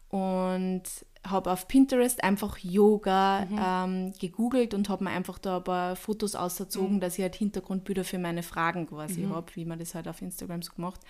und 0.08 0.82
habe 1.26 1.52
auf 1.52 1.68
Pinterest 1.68 2.22
einfach 2.24 2.58
Yoga 2.58 3.46
ähm, 3.84 4.12
gegoogelt 4.18 4.72
und 4.72 4.88
habe 4.88 5.04
mir 5.04 5.10
einfach 5.10 5.38
da 5.38 5.58
ein 5.58 5.64
paar 5.64 5.96
Fotos 5.96 6.34
ausgezogen, 6.34 7.00
dass 7.00 7.18
ich 7.18 7.22
halt 7.22 7.36
Hintergrundbilder 7.36 8.04
für 8.04 8.18
meine 8.18 8.42
Fragen 8.42 8.86
quasi 8.86 9.26
habe, 9.30 9.54
wie 9.54 9.64
man 9.64 9.78
das 9.78 9.94
halt 9.94 10.08
auf 10.08 10.22
Instagram 10.22 10.62
so 10.62 10.72
gemacht. 10.72 11.00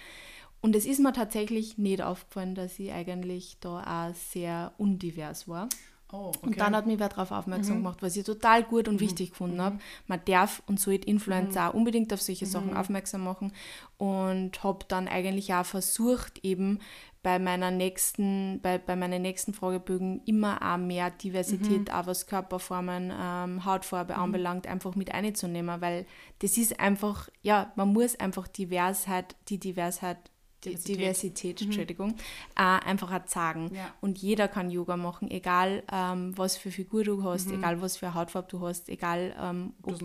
Und 0.61 0.75
es 0.75 0.87
ist 0.87 0.99
mir 0.99 1.13
tatsächlich 1.13 1.79
nicht 1.79 2.03
aufgefallen, 2.03 2.55
dass 2.55 2.79
ich 2.79 2.93
eigentlich 2.93 3.59
da 3.61 4.09
auch 4.09 4.15
sehr 4.15 4.73
undivers 4.79 5.47
war. 5.47 5.69
Oh, 6.11 6.29
okay. 6.29 6.39
Und 6.43 6.59
dann 6.59 6.75
hat 6.75 6.87
mich 6.87 6.99
wer 6.99 7.11
darauf 7.11 7.31
aufmerksam 7.33 7.77
gemacht, 7.77 7.99
was 8.01 8.17
ich 8.17 8.25
total 8.25 8.63
gut 8.63 8.89
und 8.89 8.99
wichtig 8.99 9.31
gefunden 9.31 9.61
habe. 9.61 9.79
Man 10.07 10.21
darf 10.25 10.63
und 10.67 10.81
sollte 10.81 11.07
Influencer 11.07 11.69
auch 11.69 11.75
unbedingt 11.75 12.13
auf 12.15 12.23
solche 12.23 12.47
Sachen 12.47 12.75
aufmerksam 12.75 13.25
machen. 13.25 13.53
Und 13.99 14.63
habe 14.65 14.87
dann 14.89 15.07
eigentlich 15.07 15.53
auch 15.53 15.67
versucht, 15.67 16.43
eben 16.43 16.79
bei 17.23 17.39
meiner 17.39 17.71
nächsten, 17.71 18.61
bei, 18.63 18.79
bei 18.79 18.97
meinen 18.97 19.21
nächsten 19.21 19.53
Fragebögen 19.53 20.23
immer 20.25 20.63
auch 20.63 20.79
mehr 20.79 21.11
Diversität, 21.11 21.93
auch 21.93 22.07
was 22.07 22.27
Körperformen, 22.27 23.13
ähm, 23.15 23.65
Hautfarbe 23.67 24.17
anbelangt, 24.17 24.67
einfach 24.67 24.95
mit 24.95 25.13
einzunehmen, 25.13 25.81
weil 25.83 26.07
das 26.39 26.57
ist 26.57 26.81
einfach, 26.81 27.29
ja, 27.43 27.73
man 27.77 27.93
muss 27.93 28.19
einfach 28.19 28.49
Diversheit, 28.49 29.37
die 29.49 29.59
Diversheit 29.59 30.17
Diversität. 30.65 30.99
Diversität, 30.99 31.63
Entschuldigung, 31.63 32.15
äh, 32.57 32.63
einfach 32.63 33.13
auch 33.13 33.27
sagen. 33.27 33.71
Ja. 33.75 33.95
Und 34.01 34.19
jeder 34.19 34.49
kann 34.49 34.71
Yoga 34.71 34.97
machen, 34.97 35.31
egal 35.31 35.83
ähm, 35.93 36.37
was 36.37 36.57
für 36.57 36.71
Figur 36.71 37.05
du 37.05 37.23
hast, 37.23 37.47
Mhm. 37.49 37.55
egal 37.59 37.81
was 37.81 37.97
für 37.97 38.15
Hautfarbe 38.15 38.49
du 38.51 38.61
hast, 38.67 38.89
egal 38.89 39.35
ähm, 39.41 39.75
Ob 39.83 39.99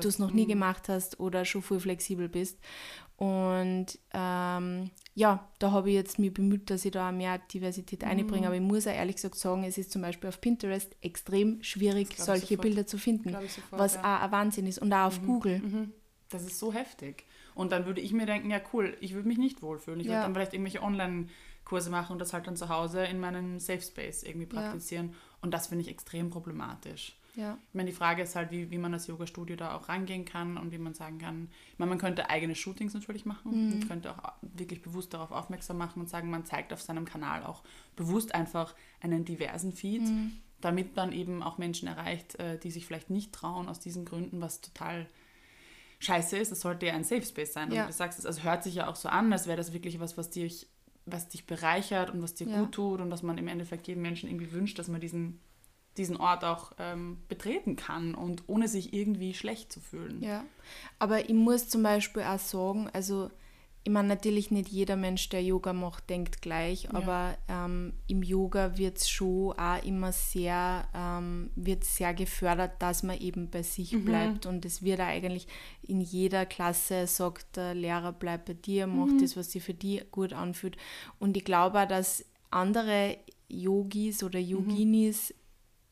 du 0.00 0.08
es 0.08 0.18
noch 0.18 0.32
nie 0.32 0.44
Mhm. 0.44 0.48
gemacht 0.48 0.88
hast 0.88 1.20
oder 1.20 1.44
schon 1.44 1.62
voll 1.62 1.78
flexibel 1.80 2.28
bist. 2.28 2.58
Und 3.16 3.86
ähm, 4.12 4.90
ja, 5.14 5.48
da 5.58 5.70
habe 5.70 5.88
ich 5.88 5.94
jetzt 5.94 6.18
mich 6.18 6.34
bemüht, 6.34 6.68
dass 6.68 6.84
ich 6.84 6.90
da 6.92 7.12
mehr 7.12 7.38
Diversität 7.38 8.02
Mhm. 8.02 8.08
einbringe. 8.08 8.46
Aber 8.46 8.56
ich 8.56 8.60
muss 8.62 8.86
auch 8.86 8.92
ehrlich 8.92 9.16
gesagt 9.16 9.36
sagen, 9.36 9.64
es 9.64 9.78
ist 9.78 9.90
zum 9.90 10.02
Beispiel 10.02 10.28
auf 10.28 10.40
Pinterest 10.40 10.94
extrem 11.00 11.62
schwierig, 11.62 12.08
solche 12.16 12.40
sofort. 12.46 12.60
Bilder 12.60 12.86
zu 12.86 12.98
finden. 12.98 13.30
Sofort, 13.30 13.52
was 13.70 13.94
ja. 13.94 14.00
auch 14.18 14.22
ein 14.22 14.32
Wahnsinn 14.32 14.66
ist. 14.66 14.78
Und 14.80 14.92
auch 14.92 15.06
auf 15.06 15.22
Google. 15.24 15.60
Mhm. 15.60 15.92
Das 16.28 16.42
ist 16.44 16.58
so 16.58 16.72
heftig. 16.72 17.24
Und 17.56 17.72
dann 17.72 17.86
würde 17.86 18.00
ich 18.00 18.12
mir 18.12 18.26
denken, 18.26 18.50
ja 18.50 18.60
cool, 18.72 18.96
ich 19.00 19.14
würde 19.14 19.26
mich 19.26 19.38
nicht 19.38 19.62
wohlfühlen. 19.62 19.98
Ich 19.98 20.06
Ja. 20.06 20.12
würde 20.12 20.22
dann 20.22 20.34
vielleicht 20.34 20.52
irgendwelche 20.52 20.82
Online-Kurse 20.82 21.90
machen 21.90 22.12
und 22.12 22.18
das 22.20 22.32
halt 22.32 22.46
dann 22.46 22.54
zu 22.56 22.68
Hause 22.68 23.04
in 23.04 23.18
meinem 23.18 23.58
Safe 23.58 23.80
Space 23.80 24.22
irgendwie 24.22 24.46
Ja. 24.54 24.60
praktizieren. 24.60 25.14
Und 25.40 25.52
das 25.54 25.66
finde 25.68 25.82
ich 25.82 25.88
extrem 25.90 26.30
problematisch. 26.30 27.16
Ja. 27.34 27.58
Ich 27.68 27.74
meine, 27.74 27.90
die 27.90 27.96
Frage 27.96 28.22
ist 28.22 28.34
halt, 28.36 28.50
wie, 28.50 28.70
wie 28.70 28.78
man 28.78 28.94
als 28.94 29.06
Yoga-Studio 29.08 29.56
da 29.56 29.74
auch 29.76 29.88
rangehen 29.88 30.24
kann 30.24 30.56
und 30.56 30.70
wie 30.72 30.78
man 30.78 30.94
sagen 30.94 31.18
kann, 31.18 31.48
ich 31.72 31.78
meine, 31.78 31.90
man 31.90 31.98
könnte 31.98 32.30
eigene 32.30 32.54
Shootings 32.54 32.94
natürlich 32.94 33.26
machen 33.26 33.52
und 33.72 33.86
könnte 33.88 34.12
auch 34.12 34.32
wirklich 34.42 34.80
bewusst 34.80 35.12
darauf 35.12 35.32
aufmerksam 35.32 35.76
machen 35.76 36.00
und 36.00 36.08
sagen, 36.08 36.30
man 36.30 36.44
zeigt 36.46 36.72
auf 36.72 36.80
seinem 36.80 37.04
Kanal 37.04 37.42
auch 37.44 37.62
bewusst 37.94 38.34
einfach 38.34 38.74
einen 39.00 39.24
diversen 39.26 39.72
Feed, 39.72 40.02
damit 40.62 40.96
man 40.96 41.12
eben 41.12 41.42
auch 41.42 41.58
Menschen 41.58 41.88
erreicht, 41.88 42.36
äh, 42.36 42.58
die 42.58 42.70
sich 42.70 42.86
vielleicht 42.86 43.10
nicht 43.10 43.32
trauen 43.34 43.68
aus 43.68 43.80
diesen 43.80 44.04
Gründen, 44.06 44.40
was 44.40 44.62
total 44.62 45.06
scheiße 45.98 46.36
ist. 46.36 46.52
Es 46.52 46.60
sollte 46.60 46.86
ja 46.86 46.94
ein 46.94 47.04
Safe 47.04 47.22
Space 47.22 47.52
sein. 47.52 47.72
Ja. 47.72 47.82
Und 47.82 47.88
du 47.88 47.92
sagst, 47.92 48.18
es 48.18 48.26
also 48.26 48.42
hört 48.42 48.62
sich 48.62 48.74
ja 48.76 48.88
auch 48.88 48.96
so 48.96 49.08
an, 49.08 49.32
als 49.32 49.46
wäre 49.46 49.56
das 49.56 49.72
wirklich 49.72 49.98
was, 50.00 50.16
was 50.18 50.30
dich, 50.30 50.66
was 51.06 51.28
dich 51.28 51.46
bereichert 51.46 52.10
und 52.10 52.22
was 52.22 52.34
dir 52.34 52.46
Ja. 52.48 52.60
gut 52.60 52.72
tut 52.72 53.00
und 53.00 53.10
was 53.10 53.22
man 53.22 53.38
im 53.38 53.48
Endeffekt 53.48 53.86
jedem 53.88 54.02
Menschen 54.02 54.28
irgendwie 54.28 54.52
wünscht, 54.52 54.78
dass 54.78 54.88
man 54.88 55.00
diesen, 55.00 55.40
diesen 55.96 56.16
Ort 56.16 56.44
auch 56.44 56.72
ähm, 56.78 57.18
betreten 57.28 57.76
kann 57.76 58.14
und 58.14 58.44
ohne 58.48 58.68
sich 58.68 58.92
irgendwie 58.92 59.32
schlecht 59.34 59.72
zu 59.72 59.80
fühlen. 59.80 60.22
Ja, 60.22 60.44
aber 60.98 61.28
ich 61.28 61.34
muss 61.34 61.68
zum 61.68 61.82
Beispiel 61.82 62.22
auch 62.22 62.38
sagen, 62.38 62.90
also 62.92 63.30
ich 63.86 63.92
meine 63.92 64.08
natürlich 64.08 64.50
nicht 64.50 64.68
jeder 64.68 64.96
Mensch, 64.96 65.28
der 65.28 65.44
Yoga 65.44 65.72
macht, 65.72 66.10
denkt 66.10 66.42
gleich, 66.42 66.92
aber 66.92 67.38
ähm, 67.48 67.92
im 68.08 68.24
Yoga 68.24 68.76
wird 68.76 68.98
es 68.98 69.08
schon 69.08 69.52
auch 69.52 69.84
immer 69.84 70.10
sehr, 70.10 70.88
ähm, 70.92 71.50
wird 71.54 71.84
sehr 71.84 72.12
gefördert, 72.12 72.82
dass 72.82 73.04
man 73.04 73.16
eben 73.20 73.48
bei 73.48 73.62
sich 73.62 73.92
bleibt. 74.04 74.44
Und 74.44 74.64
es 74.64 74.82
wird 74.82 74.98
auch 75.00 75.04
eigentlich 75.04 75.46
in 75.82 76.00
jeder 76.00 76.46
Klasse 76.46 77.06
sagt 77.06 77.56
der 77.56 77.74
Lehrer, 77.76 78.12
bleib 78.12 78.46
bei 78.46 78.54
dir, 78.54 78.88
mach 78.88 79.06
das, 79.20 79.36
was 79.36 79.52
sich 79.52 79.62
für 79.62 79.74
dich 79.74 80.10
gut 80.10 80.32
anfühlt. 80.32 80.76
Und 81.20 81.36
ich 81.36 81.44
glaube 81.44 81.80
auch, 81.80 81.86
dass 81.86 82.24
andere 82.50 83.18
Yogis 83.48 84.24
oder 84.24 84.40
Yoginis 84.40 85.32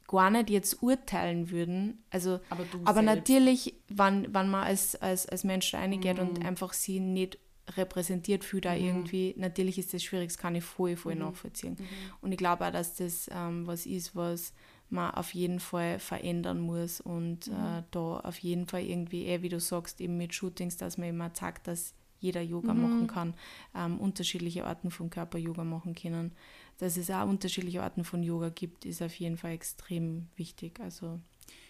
gar 0.09 0.31
nicht 0.31 0.51
jetzt 0.51 0.83
urteilen 0.83 1.49
würden. 1.51 2.03
Also, 2.11 2.41
Aber 2.51 2.65
aber 2.87 3.03
natürlich, 3.03 3.75
wenn, 3.87 4.35
wenn 4.35 4.51
man 4.51 4.65
als, 4.65 4.97
als, 4.97 5.29
als 5.29 5.45
Mensch 5.45 5.73
reingeht 5.75 6.19
Mhm. 6.21 6.29
und 6.29 6.45
einfach 6.45 6.73
sie 6.73 6.99
nicht 6.99 7.39
repräsentiert 7.77 8.45
fühlt, 8.45 8.65
da 8.67 8.75
irgendwie, 8.75 9.35
natürlich 9.39 9.79
ist 9.79 9.95
das 9.95 10.03
schwierig, 10.03 10.29
das 10.29 10.39
kann 10.39 10.55
ich 10.55 10.65
voll, 10.65 10.93
Mhm. 10.93 10.97
voll 10.97 11.15
nachvollziehen. 11.17 11.77
Und 12.21 12.33
ich 12.33 12.39
glaube 12.39 12.67
auch, 12.67 12.73
dass 12.73 12.95
das 12.97 13.29
ähm, 13.33 13.67
was 13.67 13.87
ist, 13.87 14.15
was 14.15 14.53
man 14.91 15.13
auf 15.13 15.33
jeden 15.35 15.61
Fall 15.61 15.99
verändern 15.99 16.61
muss 16.61 17.01
und 17.01 17.49
Mhm. 17.49 17.55
äh, 17.55 17.83
da 17.91 18.21
auf 18.21 18.39
jeden 18.39 18.67
Fall 18.67 18.83
irgendwie, 18.85 19.25
eh, 19.27 19.43
wie 19.43 19.49
du 19.49 19.59
sagst, 19.61 20.01
eben 20.01 20.17
mit 20.17 20.35
Shootings, 20.35 20.77
dass 20.77 20.99
man 20.99 21.09
immer 21.09 21.33
zeigt, 21.33 21.67
dass 21.67 21.95
jeder 22.21 22.43
Yoga 22.43 22.73
Mhm. 22.75 22.83
machen 22.83 23.07
kann, 23.07 23.35
ähm, 23.75 23.99
unterschiedliche 23.99 24.65
Arten 24.65 24.91
von 24.91 25.11
Körper-Yoga 25.11 25.65
machen 25.65 25.95
können. 25.95 26.33
Dass 26.79 26.97
es 26.97 27.11
auch 27.11 27.27
unterschiedliche 27.29 27.83
Arten 27.83 28.05
von 28.05 28.23
Yoga 28.23 28.49
gibt, 28.51 28.85
ist 28.85 29.03
auf 29.03 29.15
jeden 29.17 29.37
Fall 29.37 29.53
extrem 29.53 30.29
wichtig. 30.37 30.81
Also, 30.81 31.21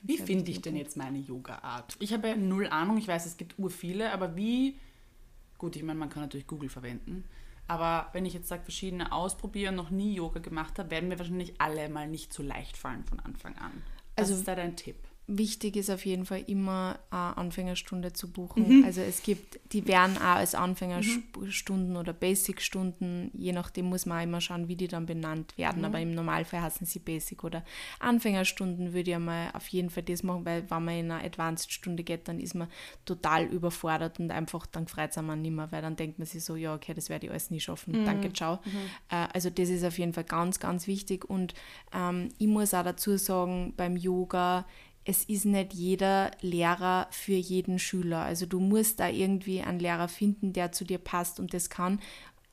Wie 0.02 0.18
finde 0.18 0.50
ich 0.50 0.60
denn 0.60 0.76
jetzt 0.76 0.96
meine 0.96 1.18
Yoga-Art? 1.18 1.96
Ich 1.98 2.12
habe 2.12 2.28
ja 2.28 2.36
null 2.36 2.66
Ahnung, 2.68 2.98
ich 2.98 3.08
weiß, 3.08 3.26
es 3.26 3.36
gibt 3.36 3.58
ur 3.58 3.70
viele, 3.70 4.12
aber 4.12 4.36
wie, 4.36 4.76
gut, 5.64 5.76
ich 5.76 5.82
meine, 5.82 5.98
man 5.98 6.10
kann 6.10 6.22
natürlich 6.22 6.46
Google 6.46 6.68
verwenden, 6.68 7.24
aber 7.68 8.10
wenn 8.12 8.26
ich 8.26 8.34
jetzt 8.34 8.48
sage, 8.48 8.62
verschiedene 8.64 9.12
ausprobieren, 9.12 9.74
noch 9.74 9.88
nie 9.88 10.12
Yoga 10.14 10.38
gemacht 10.40 10.78
habe, 10.78 10.90
werden 10.90 11.08
mir 11.08 11.18
wahrscheinlich 11.18 11.58
alle 11.58 11.88
mal 11.88 12.06
nicht 12.06 12.34
so 12.34 12.42
leicht 12.42 12.76
fallen 12.76 13.02
von 13.04 13.18
Anfang 13.20 13.56
an. 13.56 13.72
Was 14.16 14.28
Also- 14.28 14.34
ist 14.34 14.46
da 14.48 14.54
dein 14.54 14.76
Tipp? 14.76 14.96
Wichtig 15.26 15.76
ist 15.76 15.88
auf 15.90 16.04
jeden 16.04 16.26
Fall 16.26 16.42
immer 16.46 16.98
eine 17.10 17.36
Anfängerstunde 17.38 18.12
zu 18.12 18.28
Mhm. 18.28 18.32
buchen. 18.32 18.84
Also 18.84 19.00
es 19.00 19.22
gibt, 19.22 19.58
die 19.72 19.86
werden 19.88 20.18
auch 20.18 20.36
als 20.36 20.54
Anfängerstunden 20.54 21.96
oder 21.96 22.12
Basic-Stunden, 22.12 23.30
je 23.32 23.52
nachdem 23.52 23.86
muss 23.86 24.04
man 24.04 24.18
auch 24.18 24.22
immer 24.22 24.40
schauen, 24.42 24.68
wie 24.68 24.76
die 24.76 24.86
dann 24.88 25.06
benannt 25.06 25.56
werden. 25.56 25.78
Mhm. 25.78 25.84
Aber 25.86 26.00
im 26.00 26.14
Normalfall 26.14 26.60
heißen 26.60 26.86
sie 26.86 26.98
Basic 26.98 27.42
oder 27.42 27.64
Anfängerstunden 28.00 28.92
würde 28.92 29.10
ich 29.10 29.16
einmal 29.16 29.50
auf 29.54 29.66
jeden 29.68 29.88
Fall 29.90 30.02
das 30.02 30.22
machen, 30.22 30.44
weil 30.44 30.70
wenn 30.70 30.84
man 30.84 30.94
in 30.94 31.10
eine 31.10 31.24
Advanced-Stunde 31.24 32.02
geht, 32.04 32.28
dann 32.28 32.38
ist 32.38 32.54
man 32.54 32.68
total 33.04 33.44
überfordert 33.46 34.20
und 34.20 34.30
einfach, 34.30 34.66
dann 34.66 34.86
freut 34.88 35.16
man 35.22 35.40
nicht 35.42 35.52
mehr, 35.52 35.72
weil 35.72 35.80
dann 35.82 35.96
denkt 35.96 36.18
man 36.18 36.26
sich 36.26 36.44
so, 36.44 36.56
ja, 36.56 36.74
okay, 36.74 36.92
das 36.92 37.08
werde 37.08 37.26
ich 37.26 37.30
alles 37.30 37.50
nie 37.50 37.60
schaffen. 37.60 38.00
Mhm. 38.00 38.04
Danke, 38.04 38.32
ciao. 38.32 38.60
Äh, 39.08 39.26
also 39.32 39.48
das 39.48 39.68
ist 39.68 39.84
auf 39.84 39.98
jeden 39.98 40.12
Fall 40.12 40.24
ganz, 40.24 40.60
ganz 40.60 40.86
wichtig. 40.86 41.24
Und 41.24 41.54
ähm, 41.94 42.28
ich 42.38 42.46
muss 42.46 42.74
auch 42.74 42.84
dazu 42.84 43.16
sagen, 43.16 43.72
beim 43.76 43.96
Yoga, 43.96 44.66
es 45.04 45.24
ist 45.24 45.44
nicht 45.44 45.74
jeder 45.74 46.30
Lehrer 46.40 47.08
für 47.10 47.34
jeden 47.34 47.78
Schüler. 47.78 48.22
Also 48.22 48.46
du 48.46 48.60
musst 48.60 49.00
da 49.00 49.08
irgendwie 49.08 49.60
einen 49.60 49.78
Lehrer 49.78 50.08
finden, 50.08 50.52
der 50.52 50.72
zu 50.72 50.84
dir 50.84 50.98
passt 50.98 51.38
und 51.40 51.52
das 51.52 51.68
kann, 51.70 52.00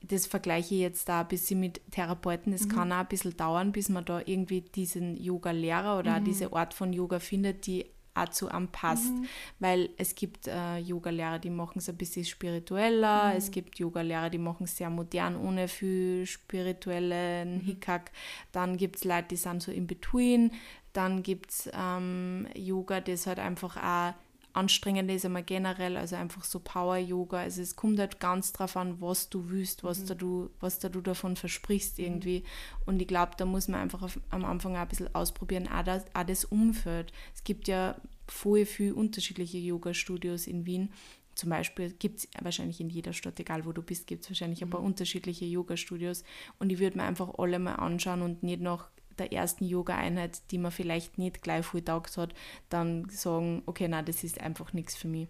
das 0.02 0.26
vergleiche 0.26 0.74
ich 0.74 0.80
jetzt 0.80 1.08
da 1.08 1.20
ein 1.20 1.28
bisschen 1.28 1.60
mit 1.60 1.80
Therapeuten, 1.92 2.52
es 2.52 2.68
kann 2.68 2.92
auch 2.92 2.98
ein 2.98 3.08
bisschen 3.08 3.36
dauern, 3.36 3.72
bis 3.72 3.88
man 3.88 4.04
da 4.04 4.20
irgendwie 4.24 4.60
diesen 4.60 5.16
Yoga-Lehrer 5.16 5.98
oder 5.98 6.16
auch 6.16 6.24
diese 6.24 6.52
Art 6.52 6.74
von 6.74 6.92
Yoga 6.92 7.20
findet, 7.20 7.66
die 7.66 7.86
auch 8.14 8.28
zu 8.28 8.48
einem 8.48 8.68
passt. 8.68 9.12
Weil 9.58 9.90
es 9.96 10.14
gibt 10.14 10.46
äh, 10.48 10.78
Yoga-Lehrer, 10.78 11.38
die 11.38 11.50
machen 11.50 11.78
es 11.78 11.88
ein 11.88 11.96
bisschen 11.96 12.24
spiritueller, 12.24 13.34
es 13.36 13.50
gibt 13.50 13.78
Yoga-Lehrer, 13.78 14.28
die 14.28 14.38
machen 14.38 14.64
es 14.64 14.76
sehr 14.76 14.90
modern, 14.90 15.36
ohne 15.36 15.68
viel 15.68 16.26
spirituellen 16.26 17.60
Hickhack. 17.60 18.10
Dann 18.50 18.76
gibt 18.76 18.96
es 18.96 19.04
Leute, 19.04 19.28
die 19.30 19.36
sind 19.36 19.62
so 19.62 19.72
in 19.72 19.86
between. 19.86 20.52
Dann 20.92 21.22
gibt 21.22 21.50
es 21.50 21.70
ähm, 21.72 22.46
Yoga, 22.54 23.00
das 23.00 23.26
halt 23.26 23.38
einfach 23.38 23.76
auch 23.76 24.14
anstrengend 24.54 25.10
ist, 25.10 25.24
einmal 25.24 25.42
generell, 25.42 25.96
also 25.96 26.16
einfach 26.16 26.44
so 26.44 26.60
Power-Yoga. 26.60 27.38
Also 27.38 27.62
es 27.62 27.76
kommt 27.76 27.98
halt 27.98 28.20
ganz 28.20 28.52
drauf 28.52 28.76
an, 28.76 29.00
was 29.00 29.30
du 29.30 29.48
willst, 29.50 29.84
was, 29.84 30.04
da, 30.04 30.14
du, 30.14 30.50
was 30.60 30.78
da 30.78 30.88
du 30.88 31.00
davon 31.00 31.36
versprichst 31.36 31.98
irgendwie. 31.98 32.44
Und 32.84 33.00
ich 33.00 33.08
glaube, 33.08 33.32
da 33.36 33.44
muss 33.44 33.68
man 33.68 33.80
einfach 33.80 34.02
auf, 34.02 34.20
am 34.30 34.44
Anfang 34.44 34.76
auch 34.76 34.80
ein 34.80 34.88
bisschen 34.88 35.14
ausprobieren, 35.14 35.68
auch 35.68 35.82
das, 35.82 36.04
auch 36.14 36.24
das 36.24 36.44
Umfeld. 36.44 37.12
Es 37.34 37.44
gibt 37.44 37.68
ja 37.68 37.96
voll 38.26 38.66
viele 38.66 38.94
unterschiedliche 38.94 39.58
Yoga-Studios 39.58 40.46
in 40.46 40.66
Wien. 40.66 40.92
Zum 41.34 41.48
Beispiel 41.48 41.90
gibt 41.92 42.18
es 42.18 42.28
wahrscheinlich 42.42 42.80
in 42.80 42.90
jeder 42.90 43.14
Stadt, 43.14 43.40
egal 43.40 43.64
wo 43.64 43.72
du 43.72 43.82
bist, 43.82 44.06
gibt 44.06 44.24
es 44.24 44.30
wahrscheinlich 44.30 44.62
ein 44.62 44.68
paar 44.68 44.82
unterschiedliche 44.82 45.46
Yoga-Studios. 45.46 46.24
Und 46.58 46.70
ich 46.70 46.78
würde 46.78 46.98
mir 46.98 47.04
einfach 47.04 47.38
alle 47.38 47.58
mal 47.58 47.76
anschauen 47.76 48.20
und 48.20 48.42
nicht 48.42 48.60
nach 48.60 48.90
der 49.18 49.32
ersten 49.32 49.64
Yoga-Einheit, 49.64 50.50
die 50.50 50.58
man 50.58 50.70
vielleicht 50.70 51.18
nicht 51.18 51.42
gleich 51.42 51.64
voll 51.64 51.82
taugt 51.82 52.16
hat, 52.16 52.34
dann 52.68 53.08
sagen, 53.08 53.62
okay, 53.66 53.88
nein, 53.88 54.04
das 54.04 54.24
ist 54.24 54.40
einfach 54.40 54.72
nichts 54.72 54.96
für 54.96 55.08
mich. 55.08 55.28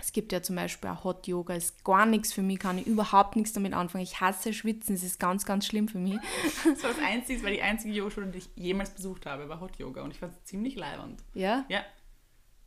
Es 0.00 0.12
gibt 0.12 0.32
ja 0.32 0.40
zum 0.42 0.54
Beispiel 0.54 0.90
auch 0.90 1.02
Hot 1.02 1.26
Yoga, 1.26 1.54
ist 1.54 1.84
gar 1.84 2.06
nichts 2.06 2.32
für 2.32 2.42
mich, 2.42 2.60
kann 2.60 2.78
ich 2.78 2.86
überhaupt 2.86 3.34
nichts 3.34 3.52
damit 3.52 3.74
anfangen. 3.74 4.04
Ich 4.04 4.20
hasse 4.20 4.52
Schwitzen, 4.52 4.94
das 4.94 5.02
ist 5.02 5.18
ganz, 5.18 5.44
ganz 5.44 5.66
schlimm 5.66 5.88
für 5.88 5.98
mich. 5.98 6.18
Das 6.64 6.82
war 6.84 6.90
das 6.90 7.02
Einzige, 7.04 7.42
war 7.42 7.50
die 7.50 7.62
einzige 7.62 7.94
Yoga-Schule, 7.94 8.28
die 8.28 8.38
ich 8.38 8.50
jemals 8.54 8.90
besucht 8.90 9.26
habe, 9.26 9.48
war 9.48 9.60
Hot 9.60 9.76
Yoga 9.76 10.02
und 10.02 10.12
ich 10.12 10.18
fand 10.18 10.32
es 10.32 10.44
ziemlich 10.44 10.76
leibend. 10.76 11.24
Ja? 11.34 11.64
Ja, 11.68 11.80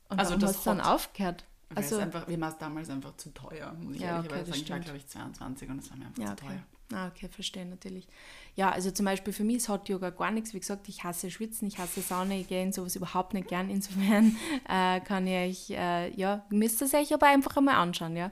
Und 0.09 0.19
Also 0.19 0.35
das 0.35 0.57
hast 0.57 0.67
dann 0.67 0.81
aufgehört? 0.81 1.45
Also, 1.73 1.95
es 1.95 2.01
einfach, 2.01 2.27
mir 2.27 2.39
war 2.41 2.49
es 2.49 2.57
damals 2.57 2.89
einfach 2.89 3.15
zu 3.15 3.33
teuer, 3.33 3.73
muss 3.79 3.95
ich 3.95 4.01
Ja, 4.01 4.19
okay, 4.19 4.27
ehrlicherweise 4.27 4.51
das 4.51 4.59
sagen. 4.59 4.63
Ich 4.63 4.69
war, 4.69 4.79
glaube 4.79 4.97
ich, 4.97 5.07
22 5.07 5.69
und 5.69 5.79
es 5.79 5.89
war 5.89 5.97
mir 5.97 6.05
einfach 6.07 6.21
ja, 6.21 6.35
zu 6.35 6.45
okay. 6.45 6.47
teuer. 6.47 6.63
Ah, 6.93 7.07
okay, 7.07 7.29
verstehe 7.29 7.65
natürlich. 7.65 8.07
Ja, 8.55 8.69
also 8.71 8.91
zum 8.91 9.05
Beispiel 9.05 9.31
für 9.31 9.45
mich 9.45 9.57
ist 9.57 9.69
Hot 9.69 9.87
Yoga 9.87 10.09
gar 10.09 10.29
nichts. 10.31 10.53
Wie 10.53 10.59
gesagt, 10.59 10.89
ich 10.89 11.03
hasse 11.05 11.31
Schwitzen, 11.31 11.67
ich 11.69 11.77
hasse 11.77 12.01
Sauna, 12.01 12.35
ich 12.35 12.47
gehe 12.49 12.61
in 12.61 12.73
sowas 12.73 12.95
überhaupt 12.97 13.33
nicht 13.33 13.47
gern. 13.47 13.69
Insofern 13.69 14.35
äh, 14.69 14.99
kann 14.99 15.25
ich 15.25 15.69
euch, 15.69 15.77
äh, 15.77 16.13
ja, 16.15 16.45
müsst 16.49 16.81
ihr 16.81 16.85
es 16.87 16.93
euch 16.93 17.13
aber 17.13 17.27
einfach 17.27 17.55
einmal 17.55 17.75
anschauen, 17.75 18.17
ja. 18.17 18.31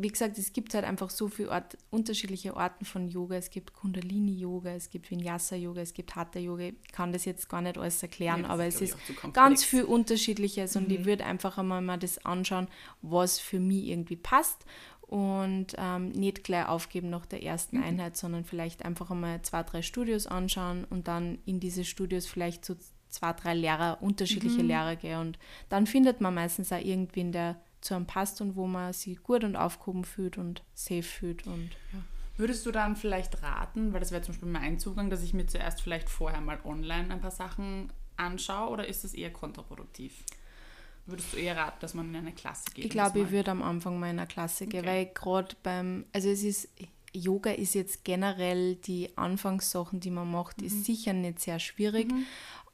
Wie 0.00 0.08
gesagt, 0.08 0.38
es 0.38 0.52
gibt 0.52 0.74
halt 0.74 0.84
einfach 0.84 1.10
so 1.10 1.28
viele 1.28 1.50
Art, 1.50 1.76
unterschiedliche 1.90 2.56
Arten 2.56 2.84
von 2.84 3.08
Yoga. 3.08 3.34
Es 3.34 3.50
gibt 3.50 3.72
Kundalini-Yoga, 3.74 4.70
es 4.70 4.90
gibt 4.90 5.10
Vinyasa-Yoga, 5.10 5.80
es 5.82 5.92
gibt 5.92 6.14
Hatha-Yoga. 6.14 6.64
Ich 6.64 6.92
kann 6.92 7.12
das 7.12 7.24
jetzt 7.24 7.48
gar 7.48 7.60
nicht 7.60 7.76
alles 7.76 8.00
erklären, 8.02 8.42
Nee, 8.42 8.46
aber 8.46 8.66
ist, 8.66 8.80
es 8.80 8.92
ist 8.92 9.32
ganz 9.32 9.64
viel 9.64 9.82
Unterschiedliches 9.82 10.76
und 10.76 10.88
Mhm. 10.88 10.94
ich 10.94 11.04
würde 11.04 11.24
einfach 11.26 11.58
einmal 11.58 11.82
mal 11.82 11.98
das 11.98 12.24
anschauen, 12.24 12.68
was 13.02 13.38
für 13.40 13.58
mich 13.60 13.86
irgendwie 13.88 14.16
passt 14.16 14.64
und 15.08 15.68
ähm, 15.78 16.10
nicht 16.10 16.44
gleich 16.44 16.68
aufgeben 16.68 17.08
nach 17.10 17.26
der 17.26 17.42
ersten 17.42 17.78
Mhm. 17.78 17.82
Einheit, 17.82 18.16
sondern 18.16 18.44
vielleicht 18.44 18.84
einfach 18.84 19.10
einmal 19.10 19.40
zwei, 19.42 19.62
drei 19.62 19.82
Studios 19.82 20.26
anschauen 20.26 20.84
und 20.84 21.08
dann 21.08 21.38
in 21.46 21.60
diese 21.60 21.84
Studios 21.84 22.26
vielleicht 22.26 22.64
so 22.64 22.76
zwei, 23.08 23.32
drei 23.32 23.54
Lehrer, 23.54 23.98
unterschiedliche 24.02 24.62
Mhm. 24.62 24.68
Lehrer 24.68 24.96
gehen 24.96 25.18
und 25.18 25.38
dann 25.70 25.86
findet 25.86 26.20
man 26.20 26.34
meistens 26.34 26.70
auch 26.72 26.80
irgendwen, 26.80 27.32
der 27.32 27.56
zu 27.80 27.94
einem 27.94 28.06
passt 28.06 28.40
und 28.42 28.54
wo 28.54 28.66
man 28.66 28.92
sich 28.92 29.22
gut 29.22 29.44
und 29.44 29.56
aufgehoben 29.56 30.04
fühlt 30.04 30.36
und 30.36 30.62
safe 30.74 31.02
fühlt 31.02 31.46
und 31.46 31.70
ja. 31.92 32.00
Würdest 32.36 32.64
du 32.66 32.70
dann 32.70 32.94
vielleicht 32.94 33.42
raten, 33.42 33.92
weil 33.92 33.98
das 34.00 34.12
wäre 34.12 34.22
zum 34.22 34.34
Beispiel 34.34 34.48
mein 34.48 34.78
Zugang, 34.78 35.10
dass 35.10 35.24
ich 35.24 35.34
mir 35.34 35.46
zuerst 35.46 35.80
vielleicht 35.80 36.08
vorher 36.08 36.40
mal 36.40 36.60
online 36.64 37.12
ein 37.12 37.20
paar 37.20 37.32
Sachen 37.32 37.92
anschaue 38.16 38.70
oder 38.70 38.86
ist 38.86 39.02
das 39.04 39.14
eher 39.14 39.32
kontraproduktiv? 39.32 40.22
Würdest 41.08 41.32
du 41.32 41.36
eher 41.38 41.56
raten, 41.56 41.78
dass 41.80 41.94
man 41.94 42.08
in 42.10 42.16
eine 42.16 42.32
Klasse 42.32 42.66
geht? 42.74 42.84
Ich 42.84 42.90
und 42.90 42.92
glaube, 42.92 43.20
ich 43.20 43.30
würde 43.30 43.50
am 43.50 43.62
Anfang 43.62 43.98
mal 43.98 44.10
in 44.10 44.18
eine 44.18 44.28
Klasse 44.28 44.66
gehen, 44.66 44.80
Okay. 44.80 44.88
weil 44.88 45.06
gerade 45.06 45.56
beim, 45.62 46.04
also 46.12 46.28
es 46.28 46.42
ist, 46.42 46.68
Yoga 47.14 47.50
ist 47.50 47.74
jetzt 47.74 48.04
generell 48.04 48.76
die 48.76 49.16
Anfangssachen, 49.16 50.00
die 50.00 50.10
man 50.10 50.30
macht, 50.30 50.60
Mhm. 50.60 50.66
ist 50.66 50.84
sicher 50.84 51.14
nicht 51.14 51.40
sehr 51.40 51.58
schwierig, 51.58 52.08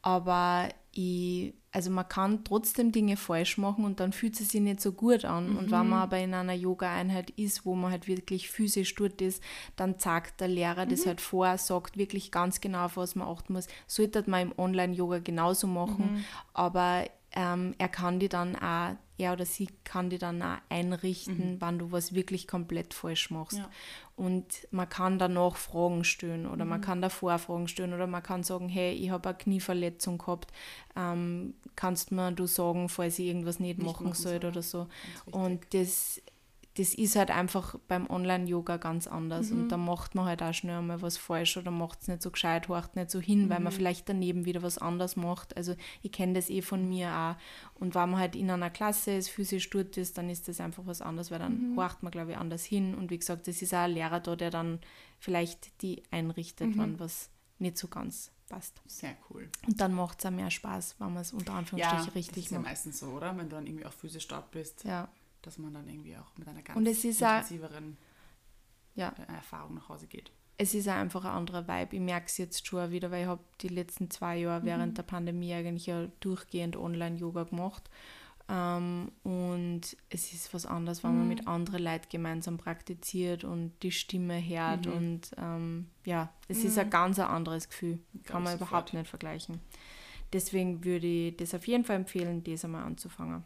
aber 0.03 0.69
ich, 0.93 1.55
also 1.73 1.91
man 1.91 2.09
kann 2.09 2.45
trotzdem 2.45 2.93
Dinge 2.93 3.17
falsch 3.17 3.59
machen 3.59 3.85
und 3.85 3.99
dann 4.01 4.13
fühlt 4.13 4.39
es 4.41 4.51
sich 4.51 4.61
nicht 4.61 4.81
so 4.81 4.93
gut 4.93 5.25
an. 5.25 5.57
Und 5.57 5.67
Mhm. 5.67 5.71
wenn 5.73 5.89
man 5.89 5.93
aber 6.01 6.19
in 6.19 6.35
einer 6.35 6.53
Yoga-Einheit 6.53 7.31
ist, 7.31 7.65
wo 7.65 7.75
man 7.75 7.91
halt 7.91 8.07
wirklich 8.07 8.49
physisch 8.49 8.95
dort 8.95 9.21
ist, 9.21 9.43
dann 9.77 9.99
zeigt 9.99 10.41
der 10.41 10.49
Lehrer 10.49 10.85
Mhm. 10.87 10.91
das 10.91 11.07
halt 11.07 11.21
vor, 11.21 11.57
sagt 11.59 11.97
wirklich 11.97 12.31
ganz 12.31 12.61
genau, 12.61 12.85
auf 12.87 12.97
was 12.97 13.15
man 13.17 13.27
achten 13.29 13.55
muss. 13.55 13.67
Sollte 13.89 14.23
man 14.29 14.43
im 14.43 14.55
Online-Yoga 14.59 15.19
genauso 15.19 15.67
machen, 15.67 16.13
Mhm. 16.15 16.25
aber 16.53 17.07
ähm, 17.37 17.75
er 17.79 17.89
kann 17.89 18.21
die 18.21 18.29
dann 18.29 18.55
auch, 18.57 18.97
er 19.19 19.33
oder 19.33 19.45
sie 19.45 19.69
kann 19.85 20.11
die 20.11 20.19
dann 20.19 20.43
auch 20.43 20.59
einrichten, 20.69 21.57
wann 21.61 21.79
du 21.79 21.93
was 21.93 22.15
wirklich 22.15 22.47
komplett 22.47 22.95
falsch 22.95 23.31
machst. 23.31 23.59
Mhm. 23.59 23.65
Ja. 23.65 23.71
Und 24.17 24.69
man 24.71 24.89
kann 24.89 25.19
danach 25.19 25.57
Fragen 25.57 26.05
stellen 26.05 26.47
oder 26.47 26.65
man 26.65 26.81
kann 26.81 27.03
davor 27.03 27.39
Fragen 27.39 27.67
stellen 27.67 27.93
oder 27.93 28.07
man 28.07 28.23
kann 28.23 28.45
sagen, 28.45 28.69
hey, 28.69 28.93
ich 28.93 29.11
habe 29.11 29.29
eine 29.29 29.39
Knieverletzung 29.39 30.19
gehabt, 30.19 30.53
ähm, 30.95 31.55
kannst 31.75 32.13
mir 32.13 32.31
du 32.31 32.47
sagen, 32.47 32.89
falls 32.89 33.19
ich 33.19 33.27
irgendwas 33.27 33.59
nicht, 33.59 33.79
Nicht 33.79 33.87
machen 33.87 34.05
machen 34.07 34.15
soll 34.15 34.37
oder 34.37 34.63
so. 34.63 34.87
Und 35.31 35.63
das, 35.75 36.23
das 36.77 36.93
ist 36.93 37.15
halt 37.15 37.31
einfach 37.31 37.77
beim 37.87 38.11
Online-Yoga 38.11 38.79
ganz 38.79 39.07
anders. 39.07 39.51
Mhm. 39.51 39.63
Und 39.63 39.69
da 39.69 39.77
macht 39.77 40.17
man 40.17 40.25
halt 40.25 40.43
auch 40.43 40.53
schnell 40.53 40.79
einmal 40.79 41.01
was 41.03 41.17
falsch 41.17 41.57
oder 41.57 41.71
macht 41.71 42.03
es 42.03 42.09
nicht 42.09 42.21
so 42.21 42.33
gescheit, 42.33 42.67
horcht 42.69 42.97
nicht 42.97 43.11
so 43.13 43.21
hin, 43.21 43.49
weil 43.49 43.61
man 43.61 43.73
Mhm. 43.73 43.77
vielleicht 43.77 44.09
daneben 44.09 44.45
wieder 44.45 44.63
was 44.63 44.79
anderes 44.79 45.15
macht. 45.15 45.57
Also 45.57 45.77
ich 46.03 46.11
kenne 46.11 46.33
das 46.33 46.51
eh 46.51 46.63
von 46.63 46.89
mir 46.89 47.13
auch. 47.15 47.37
Und 47.81 47.95
wenn 47.95 48.11
man 48.11 48.19
halt 48.19 48.35
in 48.35 48.51
einer 48.51 48.71
Klasse 48.71 49.13
ist, 49.13 49.29
physisch 49.31 49.71
dort 49.71 49.97
ist, 49.97 50.19
dann 50.19 50.29
ist 50.29 50.49
das 50.49 50.61
einfach 50.61 50.85
was 50.87 51.01
anderes, 51.01 51.31
weil 51.31 51.39
dann 51.39 51.73
Mhm. 51.73 51.77
horcht 51.77 52.03
man, 52.03 52.11
glaube 52.11 52.33
ich, 52.33 52.37
anders 52.39 52.65
hin. 52.65 52.95
Und 52.97 53.11
wie 53.11 53.19
gesagt, 53.19 53.47
das 53.47 53.63
ist 53.63 53.73
auch 53.73 53.79
ein 53.79 53.93
Lehrer 53.93 54.19
da, 54.19 54.35
der 54.35 54.51
dann 54.51 54.81
vielleicht 55.21 55.81
die 55.83 56.03
einrichtet, 56.11 56.75
Mhm. 56.75 56.79
wenn 56.81 56.99
was 56.99 57.31
nicht 57.61 57.79
so 57.79 57.87
ganz 57.89 58.33
passt. 58.49 58.83
Sehr 58.87 59.17
cool. 59.31 59.49
Und 59.67 59.81
dann 59.81 59.95
macht 59.95 60.19
es 60.19 60.27
auch 60.27 60.31
mehr 60.31 60.51
Spaß, 60.51 60.97
wenn 60.99 61.13
man 61.13 61.23
es 61.23 61.33
unter 61.33 61.55
Anführungsstrichen 61.55 62.07
das 62.07 62.15
richtig 62.15 62.45
ist 62.47 62.51
ja 62.51 62.59
macht. 62.59 62.69
meistens 62.71 62.99
so, 62.99 63.07
oder? 63.07 63.31
Wenn 63.37 63.49
du 63.49 63.55
dann 63.57 63.67
irgendwie 63.67 63.87
auch 63.87 63.93
physisch 63.93 64.27
dort 64.29 64.51
bist, 64.51 64.85
Ja, 64.85 65.09
dass 65.47 65.59
man 65.59 65.75
dann 65.75 65.89
irgendwie 65.89 66.17
auch 66.17 66.37
mit 66.37 66.49
einer 66.49 66.63
ganz 66.63 66.77
Und 66.77 66.87
es 66.87 67.05
ist 67.05 67.21
intensiveren 67.21 67.97
ja. 68.95 69.15
äh, 69.29 69.33
Erfahrung 69.33 69.75
nach 69.75 69.89
Hause 69.89 70.07
geht. 70.07 70.33
es 70.57 70.75
ist 70.75 70.89
einfach 70.89 71.25
ein 71.25 71.33
anderer 71.33 71.67
Vibe. 71.67 71.97
Ich 71.97 72.03
merke 72.03 72.27
es 72.27 72.39
jetzt 72.39 72.67
schon 72.67 72.91
wieder, 72.91 73.11
weil 73.11 73.23
ich 73.23 73.29
habe 73.29 73.43
die 73.61 73.69
letzten 73.69 74.11
zwei 74.11 74.39
Jahre 74.39 74.61
mhm. 74.61 74.67
während 74.67 74.99
der 74.99 75.03
Pandemie 75.03 75.53
eigentlich 75.55 75.87
ja 75.87 76.07
durchgehend 76.21 76.77
Online-Yoga 76.77 77.45
gemacht. 77.45 77.91
Ähm, 78.49 79.11
und 79.23 79.97
es 80.11 80.33
ist 80.33 80.53
was 80.53 80.67
anderes, 80.67 81.03
wenn 81.03 81.13
mhm. 81.13 81.19
man 81.19 81.29
mit 81.29 81.49
anderen 81.49 81.83
Leuten 81.83 82.09
gemeinsam 82.11 82.59
praktiziert 82.59 83.43
und 83.43 83.73
die 83.83 83.93
Stimme 83.93 84.41
hört. 84.47 84.87
Mhm. 84.87 84.93
Und 84.93 85.31
ähm, 85.39 85.87
ja, 86.05 86.33
es 86.49 86.63
ist 86.63 86.79
ein 86.79 86.87
mhm. 86.87 86.91
ganz 86.91 87.19
anderes 87.19 87.69
Gefühl. 87.69 87.99
Kann 88.25 88.43
man 88.43 88.57
überhaupt 88.57 88.93
nicht 88.93 89.09
vergleichen. 89.09 89.61
Deswegen 90.33 90.85
würde 90.85 91.07
ich 91.07 91.37
das 91.37 91.55
auf 91.55 91.67
jeden 91.67 91.85
Fall 91.85 91.97
empfehlen, 91.97 92.43
das 92.45 92.65
einmal 92.65 92.85
anzufangen. 92.85 93.45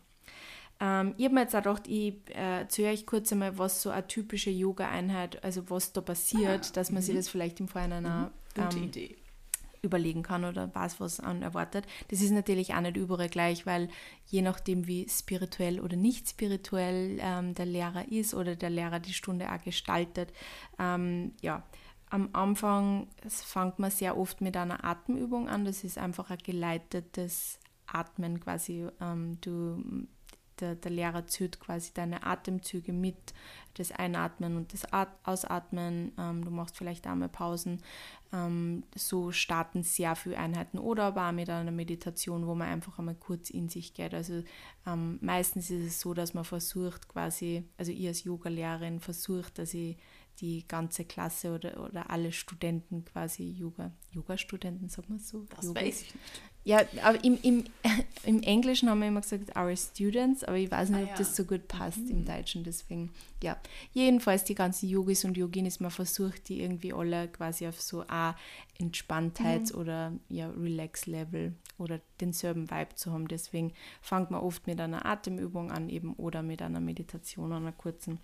Ähm, 0.80 1.14
ich 1.16 1.24
habe 1.24 1.34
mir 1.34 1.42
jetzt 1.42 1.56
auch 1.56 1.62
gedacht, 1.62 1.88
ich 1.88 2.14
äh, 2.28 2.60
erzähle 2.60 2.92
euch 2.92 3.06
kurz 3.06 3.32
einmal, 3.32 3.58
was 3.58 3.82
so 3.82 3.90
eine 3.90 4.06
typische 4.06 4.50
Yoga-Einheit, 4.50 5.42
also 5.42 5.68
was 5.70 5.92
da 5.92 6.00
passiert, 6.00 6.66
ah, 6.68 6.72
dass 6.74 6.90
man 6.90 7.02
sich 7.02 7.14
mhm. 7.14 7.18
das 7.18 7.28
vielleicht 7.28 7.60
im 7.60 7.68
Vorhinein 7.68 8.04
mhm. 8.04 8.30
Gute 8.54 8.78
ähm, 8.78 9.16
überlegen 9.82 10.22
kann 10.22 10.44
oder 10.44 10.74
weiß, 10.74 11.00
was 11.00 11.20
an 11.20 11.42
erwartet. 11.42 11.86
Das 12.08 12.20
ist 12.20 12.30
natürlich 12.30 12.74
auch 12.74 12.80
nicht 12.80 12.96
überall 12.96 13.28
gleich, 13.28 13.66
weil 13.66 13.88
je 14.26 14.42
nachdem, 14.42 14.86
wie 14.86 15.08
spirituell 15.08 15.80
oder 15.80 15.96
nicht 15.96 16.28
spirituell 16.28 17.18
ähm, 17.20 17.54
der 17.54 17.66
Lehrer 17.66 18.10
ist 18.10 18.34
oder 18.34 18.56
der 18.56 18.70
Lehrer 18.70 19.00
die 19.00 19.12
Stunde 19.12 19.50
auch 19.52 19.62
gestaltet, 19.62 20.32
ähm, 20.78 21.32
ja, 21.40 21.64
am 22.10 22.30
Anfang 22.32 23.08
fängt 23.26 23.78
man 23.78 23.90
sehr 23.90 24.16
oft 24.16 24.40
mit 24.40 24.56
einer 24.56 24.82
Atemübung 24.82 25.48
an. 25.48 25.66
Das 25.66 25.84
ist 25.84 25.98
einfach 25.98 26.30
ein 26.30 26.38
geleitetes 26.38 27.58
Atmen 27.86 28.40
quasi. 28.40 28.86
Ähm, 29.00 29.38
du 29.42 30.06
der, 30.60 30.74
der 30.74 30.90
Lehrer 30.90 31.26
zählt 31.26 31.60
quasi 31.60 31.92
deine 31.94 32.24
Atemzüge 32.24 32.92
mit, 32.92 33.34
das 33.74 33.92
Einatmen 33.92 34.56
und 34.56 34.72
das 34.72 34.86
Ausatmen. 35.24 36.12
Ähm, 36.18 36.44
du 36.44 36.50
machst 36.50 36.76
vielleicht 36.76 37.06
einmal 37.06 37.28
Pausen. 37.28 37.80
Ähm, 38.32 38.84
so 38.94 39.32
starten 39.32 39.82
sehr 39.82 40.16
viele 40.16 40.38
Einheiten 40.38 40.78
oder 40.78 41.04
aber 41.04 41.28
auch 41.28 41.32
mit 41.32 41.48
einer 41.48 41.70
Meditation, 41.70 42.46
wo 42.46 42.54
man 42.54 42.68
einfach 42.68 42.98
einmal 42.98 43.14
kurz 43.14 43.50
in 43.50 43.68
sich 43.68 43.94
geht. 43.94 44.14
Also 44.14 44.42
ähm, 44.86 45.18
meistens 45.22 45.70
ist 45.70 45.84
es 45.84 46.00
so, 46.00 46.12
dass 46.14 46.34
man 46.34 46.44
versucht 46.44 47.08
quasi, 47.08 47.64
also 47.76 47.92
ich 47.92 48.06
als 48.06 48.24
Yoga-Lehrerin 48.24 49.00
versucht, 49.00 49.58
dass 49.58 49.74
ich 49.74 49.96
die 50.40 50.66
ganze 50.68 51.04
Klasse 51.04 51.54
oder, 51.54 51.84
oder 51.84 52.10
alle 52.10 52.30
Studenten 52.32 53.04
quasi 53.04 53.50
Yoga, 53.50 53.90
Yoga-Studenten, 54.12 54.88
sagt 54.88 55.08
man 55.08 55.18
so? 55.18 55.44
Das 55.50 55.64
Yoga. 55.64 55.80
weiß 55.80 56.02
ich 56.02 56.14
nicht. 56.14 56.42
Ja, 56.68 56.82
aber 57.02 57.24
im, 57.24 57.38
im, 57.40 57.64
im 58.24 58.42
Englischen 58.42 58.90
haben 58.90 59.00
wir 59.00 59.08
immer 59.08 59.22
gesagt, 59.22 59.56
our 59.56 59.74
students, 59.74 60.44
aber 60.44 60.58
ich 60.58 60.70
weiß 60.70 60.90
nicht, 60.90 60.98
ah, 60.98 61.04
ob 61.04 61.08
ja. 61.08 61.16
das 61.16 61.34
so 61.34 61.44
gut 61.44 61.66
passt 61.66 62.00
mhm. 62.00 62.10
im 62.10 62.24
Deutschen, 62.26 62.62
deswegen, 62.62 63.10
ja. 63.42 63.56
Jedenfalls 63.94 64.44
die 64.44 64.54
ganzen 64.54 64.86
Yogis 64.86 65.24
und 65.24 65.38
Yoginis, 65.38 65.80
man 65.80 65.90
versucht 65.90 66.50
die 66.50 66.60
irgendwie 66.60 66.92
alle 66.92 67.28
quasi 67.28 67.66
auf 67.66 67.80
so 67.80 68.04
ein 68.06 68.34
Entspanntheits- 68.78 69.72
mhm. 69.72 69.80
oder 69.80 70.12
ja, 70.28 70.50
Relax-Level 70.50 71.54
oder 71.78 72.00
denselben 72.20 72.70
Vibe 72.70 72.94
zu 72.96 73.14
haben, 73.14 73.28
deswegen 73.28 73.72
fängt 74.02 74.30
man 74.30 74.42
oft 74.42 74.66
mit 74.66 74.78
einer 74.78 75.06
Atemübung 75.06 75.72
an 75.72 75.88
eben 75.88 76.12
oder 76.16 76.42
mit 76.42 76.60
einer 76.60 76.80
Meditation, 76.80 77.50
einer 77.50 77.72
kurzen 77.72 78.20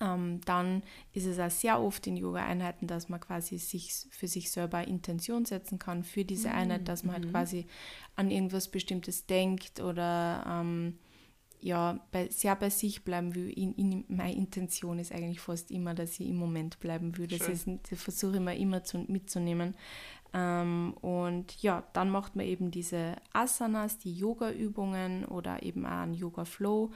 ähm, 0.00 0.40
dann 0.44 0.82
ist 1.12 1.26
es 1.26 1.38
auch 1.38 1.50
sehr 1.50 1.80
oft 1.80 2.06
in 2.06 2.16
Yoga-Einheiten, 2.16 2.86
dass 2.86 3.08
man 3.08 3.20
quasi 3.20 3.58
sich 3.58 3.92
für 4.10 4.28
sich 4.28 4.50
selber 4.50 4.86
Intention 4.86 5.44
setzen 5.44 5.78
kann 5.78 6.04
für 6.04 6.24
diese 6.24 6.50
Einheit, 6.50 6.88
dass 6.88 7.04
man 7.04 7.14
halt 7.14 7.26
mhm. 7.26 7.30
quasi 7.30 7.66
an 8.14 8.30
irgendwas 8.30 8.68
Bestimmtes 8.68 9.26
denkt 9.26 9.80
oder 9.80 10.44
ähm, 10.48 10.98
ja, 11.60 11.98
bei, 12.12 12.28
sehr 12.28 12.54
bei 12.56 12.70
sich 12.70 13.04
bleiben 13.04 13.34
will. 13.34 13.50
In, 13.50 13.74
in, 13.74 14.04
meine 14.08 14.34
Intention 14.34 14.98
ist 14.98 15.12
eigentlich 15.12 15.40
fast 15.40 15.70
immer, 15.70 15.94
dass 15.94 16.20
ich 16.20 16.28
im 16.28 16.36
Moment 16.36 16.78
bleiben 16.80 17.16
will. 17.16 17.26
Das, 17.26 17.48
ist, 17.48 17.66
das 17.90 18.00
versuche 18.00 18.32
ich 18.32 18.36
immer, 18.36 18.54
immer 18.54 18.84
zu, 18.84 18.98
mitzunehmen. 18.98 19.74
Ähm, 20.32 20.94
und 21.00 21.62
ja, 21.62 21.82
dann 21.92 22.10
macht 22.10 22.36
man 22.36 22.46
eben 22.46 22.70
diese 22.70 23.16
Asanas, 23.32 23.98
die 23.98 24.14
Yoga-Übungen 24.14 25.24
oder 25.24 25.62
eben 25.62 25.86
auch 25.86 26.02
einen 26.02 26.14
Yoga-Flow. 26.14 26.92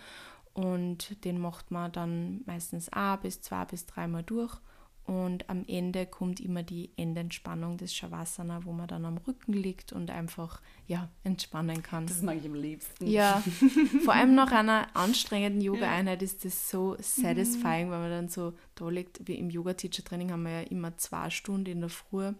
Und 0.60 1.24
den 1.24 1.40
macht 1.40 1.70
man 1.70 1.90
dann 1.90 2.42
meistens 2.44 2.90
ein 2.90 3.18
bis 3.20 3.40
zwei 3.40 3.64
bis 3.64 3.86
dreimal 3.86 4.22
durch. 4.22 4.58
Und 5.06 5.48
am 5.48 5.64
Ende 5.66 6.04
kommt 6.04 6.38
immer 6.38 6.62
die 6.62 6.90
Endentspannung 6.98 7.78
des 7.78 7.94
Shavasana, 7.94 8.64
wo 8.66 8.72
man 8.72 8.86
dann 8.86 9.06
am 9.06 9.16
Rücken 9.16 9.54
liegt 9.54 9.90
und 9.92 10.10
einfach 10.10 10.60
ja, 10.86 11.08
entspannen 11.24 11.82
kann. 11.82 12.06
Das 12.06 12.20
mag 12.20 12.36
ich 12.36 12.44
am 12.44 12.54
liebsten. 12.54 13.06
Ja, 13.06 13.42
vor 14.04 14.12
allem 14.12 14.34
nach 14.34 14.52
einer 14.52 14.94
anstrengenden 14.94 15.62
Yoga-Einheit 15.62 16.22
ist 16.22 16.44
das 16.44 16.68
so 16.68 16.94
satisfying, 17.00 17.86
mhm. 17.86 17.90
weil 17.90 18.00
man 18.00 18.10
dann 18.10 18.28
so 18.28 18.52
da 18.74 18.90
liegt. 18.90 19.26
Wie 19.26 19.36
im 19.36 19.48
Yoga-Teacher-Training 19.48 20.30
haben 20.30 20.42
wir 20.42 20.60
ja 20.60 20.68
immer 20.68 20.96
zwei 20.98 21.30
Stunden 21.30 21.70
in 21.70 21.80
der 21.80 21.90
Früh 21.90 22.34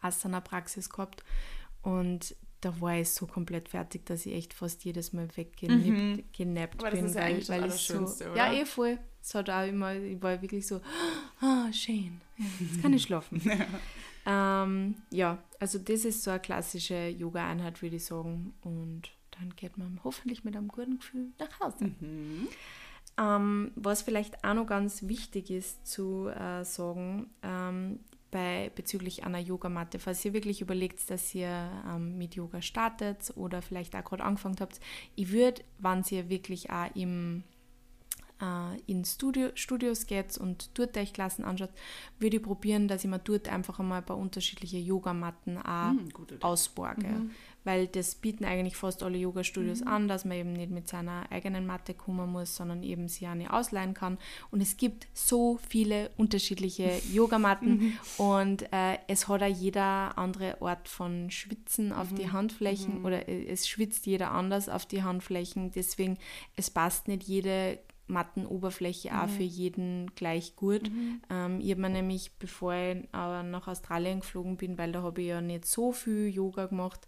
Asana-Praxis 0.00 0.88
gehabt. 0.88 1.22
Und 1.82 2.34
da 2.60 2.80
war 2.80 2.96
ich 2.96 3.10
so 3.10 3.26
komplett 3.26 3.68
fertig, 3.68 4.04
dass 4.06 4.26
ich 4.26 4.34
echt 4.34 4.54
fast 4.54 4.84
jedes 4.84 5.12
Mal 5.12 5.28
weggenappt 5.34 6.38
mhm. 6.38 6.90
bin. 6.90 7.04
Ist 7.06 7.14
weil, 7.14 7.48
weil 7.48 7.66
ich 7.66 7.74
so, 7.74 7.98
oder? 7.98 8.36
Ja, 8.36 8.52
eh 8.52 8.64
voll. 8.64 8.98
Es 9.22 9.34
hat 9.34 9.50
auch 9.50 9.66
immer, 9.66 9.94
ich 9.94 10.20
war 10.22 10.40
wirklich 10.40 10.66
so, 10.66 10.76
ah, 11.40 11.66
oh, 11.68 11.72
schön, 11.72 12.20
ja, 12.38 12.46
jetzt 12.58 12.82
kann 12.82 12.92
ich 12.92 13.02
schlafen. 13.02 13.40
ja. 13.44 13.66
Ähm, 14.64 14.96
ja, 15.10 15.38
also 15.58 15.78
das 15.78 16.04
ist 16.04 16.22
so 16.22 16.30
eine 16.30 16.40
klassische 16.40 17.08
Yoga-Einheit, 17.08 17.80
würde 17.82 17.96
ich 17.96 18.04
sagen. 18.04 18.54
Und 18.62 19.10
dann 19.32 19.54
geht 19.56 19.78
man 19.78 20.00
hoffentlich 20.04 20.44
mit 20.44 20.56
einem 20.56 20.68
guten 20.68 20.98
Gefühl 20.98 21.28
nach 21.38 21.60
Hause. 21.60 21.92
Mhm. 22.00 22.48
Ähm, 23.18 23.72
was 23.74 24.02
vielleicht 24.02 24.44
auch 24.44 24.54
noch 24.54 24.66
ganz 24.66 25.02
wichtig 25.08 25.50
ist 25.50 25.86
zu 25.86 26.28
äh, 26.28 26.64
sagen, 26.64 27.30
ähm, 27.42 28.00
bei, 28.30 28.70
bezüglich 28.74 29.24
einer 29.24 29.38
Yogamatte. 29.38 29.98
Falls 29.98 30.24
ihr 30.24 30.32
wirklich 30.32 30.60
überlegt, 30.60 31.10
dass 31.10 31.34
ihr 31.34 31.70
ähm, 31.88 32.18
mit 32.18 32.34
Yoga 32.34 32.62
startet 32.62 33.32
oder 33.36 33.62
vielleicht 33.62 33.94
auch 33.96 34.04
gerade 34.04 34.24
angefangen 34.24 34.56
habt, 34.60 34.80
ich 35.16 35.30
würde, 35.30 35.62
wenn 35.78 36.04
ihr 36.10 36.28
wirklich 36.28 36.70
auch 36.70 36.94
im 36.94 37.44
in 38.86 39.04
Studio, 39.04 39.50
Studios 39.54 40.06
geht 40.06 40.38
und 40.38 40.70
dort 40.74 40.96
euch 40.96 41.12
Klassen 41.12 41.44
anschaut, 41.44 41.70
würde 42.18 42.36
ich 42.36 42.42
probieren, 42.42 42.88
dass 42.88 43.04
ich 43.04 43.10
mir 43.10 43.18
dort 43.18 43.48
einfach 43.48 43.78
einmal 43.78 43.98
ein 43.98 44.06
paar 44.06 44.16
unterschiedliche 44.16 44.78
Yogamatten 44.78 45.58
auch 45.58 45.92
mhm, 45.92 46.10
ausborge. 46.40 47.06
Mhm 47.06 47.30
weil 47.64 47.86
das 47.86 48.14
bieten 48.14 48.44
eigentlich 48.44 48.76
fast 48.76 49.02
alle 49.02 49.18
Yoga-Studios 49.18 49.82
mhm. 49.82 49.88
an, 49.88 50.08
dass 50.08 50.24
man 50.24 50.38
eben 50.38 50.52
nicht 50.52 50.70
mit 50.70 50.88
seiner 50.88 51.30
eigenen 51.30 51.66
Matte 51.66 51.94
kommen 51.94 52.30
muss, 52.30 52.56
sondern 52.56 52.82
eben 52.82 53.08
sie 53.08 53.26
eine 53.26 53.52
ausleihen 53.52 53.94
kann. 53.94 54.18
Und 54.50 54.60
es 54.60 54.76
gibt 54.76 55.08
so 55.12 55.58
viele 55.68 56.10
unterschiedliche 56.16 57.00
Yogamatten 57.12 57.70
mhm. 57.70 57.98
und 58.18 58.72
äh, 58.72 58.98
es 59.08 59.28
hat 59.28 59.42
auch 59.42 59.46
jeder 59.46 60.16
andere 60.16 60.60
Ort 60.60 60.88
von 60.88 61.30
Schwitzen 61.30 61.92
auf 61.92 62.12
mhm. 62.12 62.16
die 62.16 62.32
Handflächen 62.32 63.00
mhm. 63.00 63.04
oder 63.04 63.28
äh, 63.28 63.46
es 63.46 63.68
schwitzt 63.68 64.06
jeder 64.06 64.30
anders 64.30 64.68
auf 64.68 64.86
die 64.86 65.02
Handflächen. 65.02 65.70
Deswegen, 65.72 66.18
es 66.56 66.70
passt 66.70 67.08
nicht 67.08 67.24
jede 67.24 67.78
Mattenoberfläche 68.10 69.10
auch 69.10 69.26
mhm. 69.26 69.30
für 69.30 69.42
jeden 69.42 70.14
gleich 70.14 70.56
gut. 70.56 70.90
Mhm. 70.90 71.22
Ähm, 71.30 71.60
ich 71.60 71.70
habe 71.70 71.80
mir 71.82 71.90
nämlich, 71.90 72.32
bevor 72.38 72.74
ich 72.74 72.96
äh, 73.12 73.42
nach 73.42 73.68
Australien 73.68 74.20
geflogen 74.20 74.56
bin, 74.56 74.78
weil 74.78 74.92
da 74.92 75.02
habe 75.02 75.22
ich 75.22 75.28
ja 75.28 75.40
nicht 75.40 75.66
so 75.66 75.92
viel 75.92 76.28
Yoga 76.28 76.66
gemacht, 76.66 77.06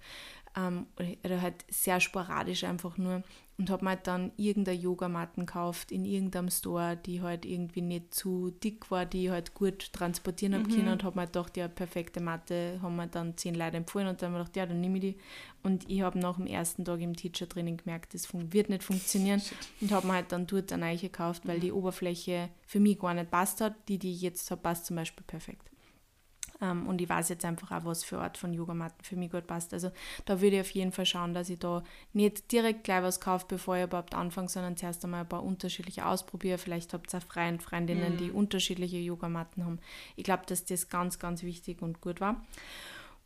ähm, 0.56 0.86
oder 1.24 1.40
halt 1.40 1.64
sehr 1.68 2.00
sporadisch 2.00 2.64
einfach 2.64 2.98
nur 2.98 3.22
und 3.58 3.70
habe 3.70 3.84
mir 3.84 3.90
halt 3.90 4.06
dann 4.06 4.32
irgendeine 4.36 4.78
Yogamatten 4.78 5.46
gekauft 5.46 5.92
in 5.92 6.04
irgendeinem 6.04 6.48
Store, 6.50 6.96
die 6.96 7.20
halt 7.20 7.44
irgendwie 7.44 7.82
nicht 7.82 8.14
zu 8.14 8.50
dick 8.50 8.90
war, 8.90 9.04
die 9.04 9.26
ich 9.26 9.30
halt 9.30 9.54
gut 9.54 9.92
transportieren 9.92 10.54
habe 10.54 10.64
mhm. 10.64 10.74
können 10.74 10.88
und 10.88 11.04
habe 11.04 11.16
mir 11.16 11.22
halt 11.22 11.32
gedacht, 11.32 11.56
ja, 11.56 11.68
perfekte 11.68 12.20
Matte, 12.20 12.78
haben 12.82 12.96
mir 12.96 13.08
dann 13.08 13.36
zehn 13.36 13.54
Leute 13.54 13.76
empfohlen 13.76 14.08
und 14.08 14.22
dann 14.22 14.32
habe 14.32 14.42
ich 14.42 14.48
gedacht, 14.48 14.56
ja, 14.56 14.66
dann 14.66 14.80
nehme 14.80 14.98
ich 14.98 15.02
die. 15.02 15.16
Und 15.62 15.88
ich 15.88 16.02
habe 16.02 16.18
nach 16.18 16.36
dem 16.36 16.46
ersten 16.46 16.84
Tag 16.84 17.00
im 17.00 17.14
Teacher-Training 17.14 17.76
gemerkt, 17.76 18.14
das 18.14 18.28
wird 18.32 18.68
nicht 18.68 18.82
funktionieren 18.82 19.40
Shit. 19.40 19.58
und 19.80 19.92
habe 19.92 20.06
mir 20.06 20.14
halt 20.14 20.32
dann 20.32 20.46
dort 20.46 20.72
eine 20.72 20.86
neue 20.86 20.96
gekauft, 20.96 21.46
weil 21.46 21.58
mhm. 21.58 21.62
die 21.62 21.72
Oberfläche 21.72 22.48
für 22.66 22.80
mich 22.80 22.98
gar 22.98 23.14
nicht 23.14 23.30
passt 23.30 23.60
hat. 23.60 23.74
Die, 23.88 23.98
die 23.98 24.12
ich 24.12 24.22
jetzt 24.22 24.50
habe, 24.50 24.62
passt 24.62 24.86
zum 24.86 24.96
Beispiel 24.96 25.24
perfekt. 25.26 25.71
Ähm, 26.62 26.86
und 26.86 27.00
ich 27.00 27.08
weiß 27.08 27.28
jetzt 27.28 27.44
einfach 27.44 27.72
auch, 27.72 27.84
was 27.84 28.04
für 28.04 28.18
Art 28.20 28.38
von 28.38 28.54
Yogamatten 28.54 29.04
für 29.04 29.16
mich 29.16 29.30
gut 29.30 29.46
passt. 29.46 29.74
Also 29.74 29.90
da 30.24 30.40
würde 30.40 30.56
ich 30.56 30.62
auf 30.62 30.70
jeden 30.70 30.92
Fall 30.92 31.04
schauen, 31.04 31.34
dass 31.34 31.50
ich 31.50 31.58
da 31.58 31.82
nicht 32.12 32.50
direkt 32.52 32.84
gleich 32.84 33.02
was 33.02 33.20
kaufe, 33.20 33.46
bevor 33.48 33.76
ich 33.76 33.84
überhaupt 33.84 34.14
anfange, 34.14 34.48
sondern 34.48 34.76
zuerst 34.76 35.04
einmal 35.04 35.22
ein 35.22 35.28
paar 35.28 35.42
unterschiedliche 35.42 36.06
ausprobiere. 36.06 36.56
Vielleicht 36.56 36.94
habt 36.94 37.12
ihr 37.12 37.18
auch 37.18 37.22
Freund, 37.24 37.62
Freundinnen, 37.62 38.14
mhm. 38.14 38.18
die 38.18 38.30
unterschiedliche 38.30 38.98
Yogamatten 38.98 39.64
haben. 39.64 39.80
Ich 40.16 40.24
glaube, 40.24 40.44
dass 40.46 40.64
das 40.64 40.88
ganz, 40.88 41.18
ganz 41.18 41.42
wichtig 41.42 41.82
und 41.82 42.00
gut 42.00 42.20
war. 42.20 42.40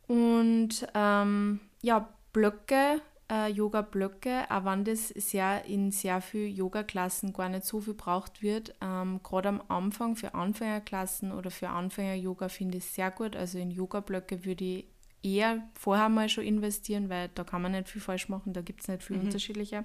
Und 0.07 0.87
ähm, 0.95 1.59
ja, 1.81 2.09
Blöcke 2.33 3.01
äh, 3.31 3.51
Yoga-Blöcke, 3.51 4.45
auch 4.49 4.65
wenn 4.65 4.85
das 4.85 5.09
sehr 5.09 5.65
in 5.65 5.91
sehr 5.91 6.21
vielen 6.21 6.55
Yoga-Klassen 6.55 7.33
gar 7.33 7.49
nicht 7.49 7.65
so 7.65 7.81
viel 7.81 7.93
braucht 7.93 8.41
wird. 8.41 8.75
Ähm, 8.81 9.21
Gerade 9.23 9.49
am 9.49 9.61
Anfang 9.67 10.15
für 10.15 10.33
Anfängerklassen 10.33 11.31
oder 11.31 11.51
für 11.51 11.69
Anfänger-Yoga 11.69 12.49
finde 12.49 12.77
ich 12.77 12.85
es 12.85 12.95
sehr 12.95 13.11
gut. 13.11 13.35
Also 13.35 13.57
in 13.57 13.71
Yoga-Blöcke 13.71 14.45
würde 14.45 14.63
ich 14.63 14.85
eher 15.23 15.67
vorher 15.73 16.09
mal 16.09 16.29
schon 16.29 16.45
investieren, 16.45 17.09
weil 17.09 17.29
da 17.29 17.43
kann 17.43 17.61
man 17.61 17.73
nicht 17.73 17.89
viel 17.89 18.01
falsch 18.01 18.29
machen, 18.29 18.53
da 18.53 18.61
gibt 18.61 18.81
es 18.81 18.87
nicht 18.87 19.03
viel 19.03 19.17
mhm. 19.17 19.23
unterschiedliche. 19.23 19.83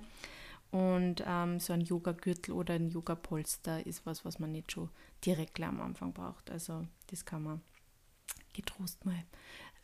Und 0.71 1.23
ähm, 1.27 1.61
so 1.61 1.75
ein 1.75 1.83
Yoga-Gürtel 1.83 2.55
oder 2.55 2.75
ein 2.75 2.89
Yoga-Polster 2.89 3.85
ist 3.87 4.07
was, 4.07 4.25
was 4.25 4.39
man 4.39 4.53
nicht 4.53 4.73
schon 4.73 4.89
direkt 5.25 5.61
am 5.61 5.81
Anfang 5.83 6.15
braucht. 6.15 6.51
Also 6.51 6.87
das 7.09 7.25
kann 7.27 7.43
man 7.43 7.61
getrost 8.55 9.05
mal 9.05 9.23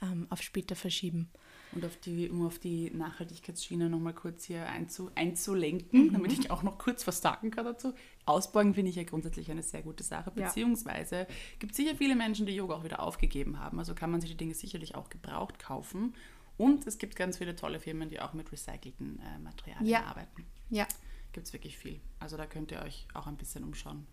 ähm, 0.01 0.27
auf 0.31 0.41
später 0.43 0.77
verschieben. 0.77 1.31
Und 1.73 1.85
auf 1.85 1.97
die, 1.99 2.31
um 2.31 2.47
auf 2.47 2.59
die 2.59 2.91
Nachhaltigkeitsschiene 2.91 3.91
nochmal 3.91 4.15
kurz 4.15 4.45
hier 4.45 4.67
einzu, 4.69 5.11
einzulenken, 5.15 6.07
mhm. 6.07 6.13
damit 6.13 6.33
ich 6.33 6.51
auch 6.51 6.63
noch 6.63 6.79
kurz 6.79 7.07
was 7.07 7.21
sagen 7.21 7.51
kann 7.51 7.67
dazu. 7.67 7.93
Ausborgen 8.25 8.73
finde 8.75 8.91
ich 8.91 8.97
ja 8.97 9.05
grundsätzlich 9.05 9.51
eine 9.51 9.63
sehr 9.63 9.83
gute 9.83 10.03
Sache, 10.03 10.31
beziehungsweise 10.31 11.17
ja. 11.17 11.27
gibt 11.59 11.73
es 11.73 11.77
sicher 11.77 11.95
viele 11.97 12.17
Menschen, 12.17 12.47
die 12.47 12.55
Yoga 12.55 12.77
auch 12.77 12.85
wieder 12.85 13.03
aufgegeben 13.03 13.59
haben. 13.59 13.79
Also 13.79 13.95
kann 13.95 14.11
man 14.11 14.21
sich 14.21 14.31
die 14.31 14.37
Dinge 14.37 14.55
sicherlich 14.55 14.95
auch 14.95 15.11
gebraucht 15.11 15.59
kaufen. 15.59 16.15
Und 16.57 16.87
es 16.87 16.99
gibt 16.99 17.17
ganz 17.17 17.39
viele 17.39 17.55
tolle 17.55 17.81
Firmen, 17.81 18.09
die 18.09 18.21
auch 18.21 18.33
mit 18.35 18.51
recycelten 18.51 19.21
äh, 19.21 19.39
Materialien 19.39 19.87
ja. 19.87 20.05
arbeiten. 20.05 20.45
Ja. 20.71 20.89
Gibt 21.33 21.47
es 21.47 21.53
wirklich 21.53 21.79
viel. 21.79 22.01
Also 22.19 22.37
da 22.37 22.47
könnt 22.47 22.73
ihr 22.73 22.83
euch 22.83 23.07
auch 23.15 23.27
ein 23.27 23.37
bisschen 23.37 23.63
umschauen, 23.63 24.07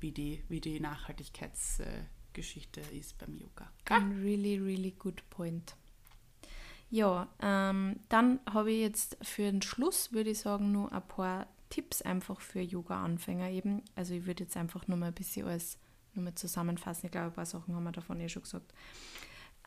wie 0.00 0.10
die, 0.10 0.42
wie 0.48 0.60
die 0.60 0.80
Nachhaltigkeitsgeschichte 0.80 2.80
äh, 2.80 2.98
ist 2.98 3.18
beim 3.18 3.36
Yoga. 3.36 3.70
Ah. 3.88 3.98
Really, 4.20 4.58
really 4.58 4.92
good 4.98 5.22
point. 5.30 5.76
Ja, 6.92 7.26
ähm, 7.40 8.00
dann 8.10 8.40
habe 8.52 8.70
ich 8.70 8.80
jetzt 8.80 9.16
für 9.22 9.50
den 9.50 9.62
Schluss, 9.62 10.12
würde 10.12 10.28
ich 10.28 10.40
sagen, 10.40 10.72
nur 10.72 10.92
ein 10.92 11.08
paar 11.08 11.46
Tipps 11.70 12.02
einfach 12.02 12.38
für 12.42 12.60
Yoga-Anfänger 12.60 13.48
eben. 13.48 13.80
Also 13.96 14.12
ich 14.12 14.26
würde 14.26 14.42
jetzt 14.44 14.58
einfach 14.58 14.86
nur 14.88 14.98
mal 14.98 15.06
ein 15.06 15.14
bisschen 15.14 15.46
alles 15.46 15.78
nur 16.12 16.26
mal 16.26 16.34
zusammenfassen. 16.34 17.06
Ich 17.06 17.12
glaube, 17.12 17.28
ein 17.28 17.32
paar 17.32 17.46
Sachen 17.46 17.74
haben 17.74 17.84
wir 17.84 17.92
davon 17.92 18.20
eh 18.20 18.28
schon 18.28 18.42
gesagt. 18.42 18.74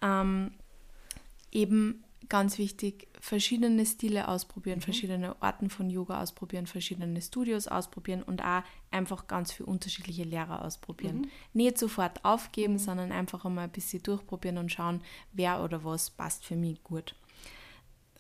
Ähm, 0.04 0.52
eben 1.52 2.04
ganz 2.30 2.58
wichtig, 2.58 3.08
verschiedene 3.20 3.86
Stile 3.86 4.28
ausprobieren, 4.28 4.80
mhm. 4.80 4.84
verschiedene 4.84 5.42
Arten 5.42 5.70
von 5.70 5.90
Yoga 5.90 6.22
ausprobieren, 6.22 6.68
verschiedene 6.68 7.22
Studios 7.22 7.68
ausprobieren 7.68 8.24
und 8.24 8.44
auch 8.44 8.64
einfach 8.92 9.28
ganz 9.28 9.52
viele 9.52 9.68
unterschiedliche 9.68 10.24
Lehrer 10.24 10.64
ausprobieren. 10.64 11.22
Mhm. 11.22 11.30
Nicht 11.54 11.78
sofort 11.78 12.24
aufgeben, 12.24 12.74
mhm. 12.74 12.80
sondern 12.80 13.12
einfach 13.12 13.46
einmal 13.46 13.66
ein 13.66 13.72
bisschen 13.72 14.04
durchprobieren 14.04 14.58
und 14.58 14.72
schauen, 14.72 15.02
wer 15.34 15.64
oder 15.64 15.84
was 15.84 16.10
passt 16.10 16.46
für 16.46 16.56
mich 16.56 16.84
gut. 16.84 17.16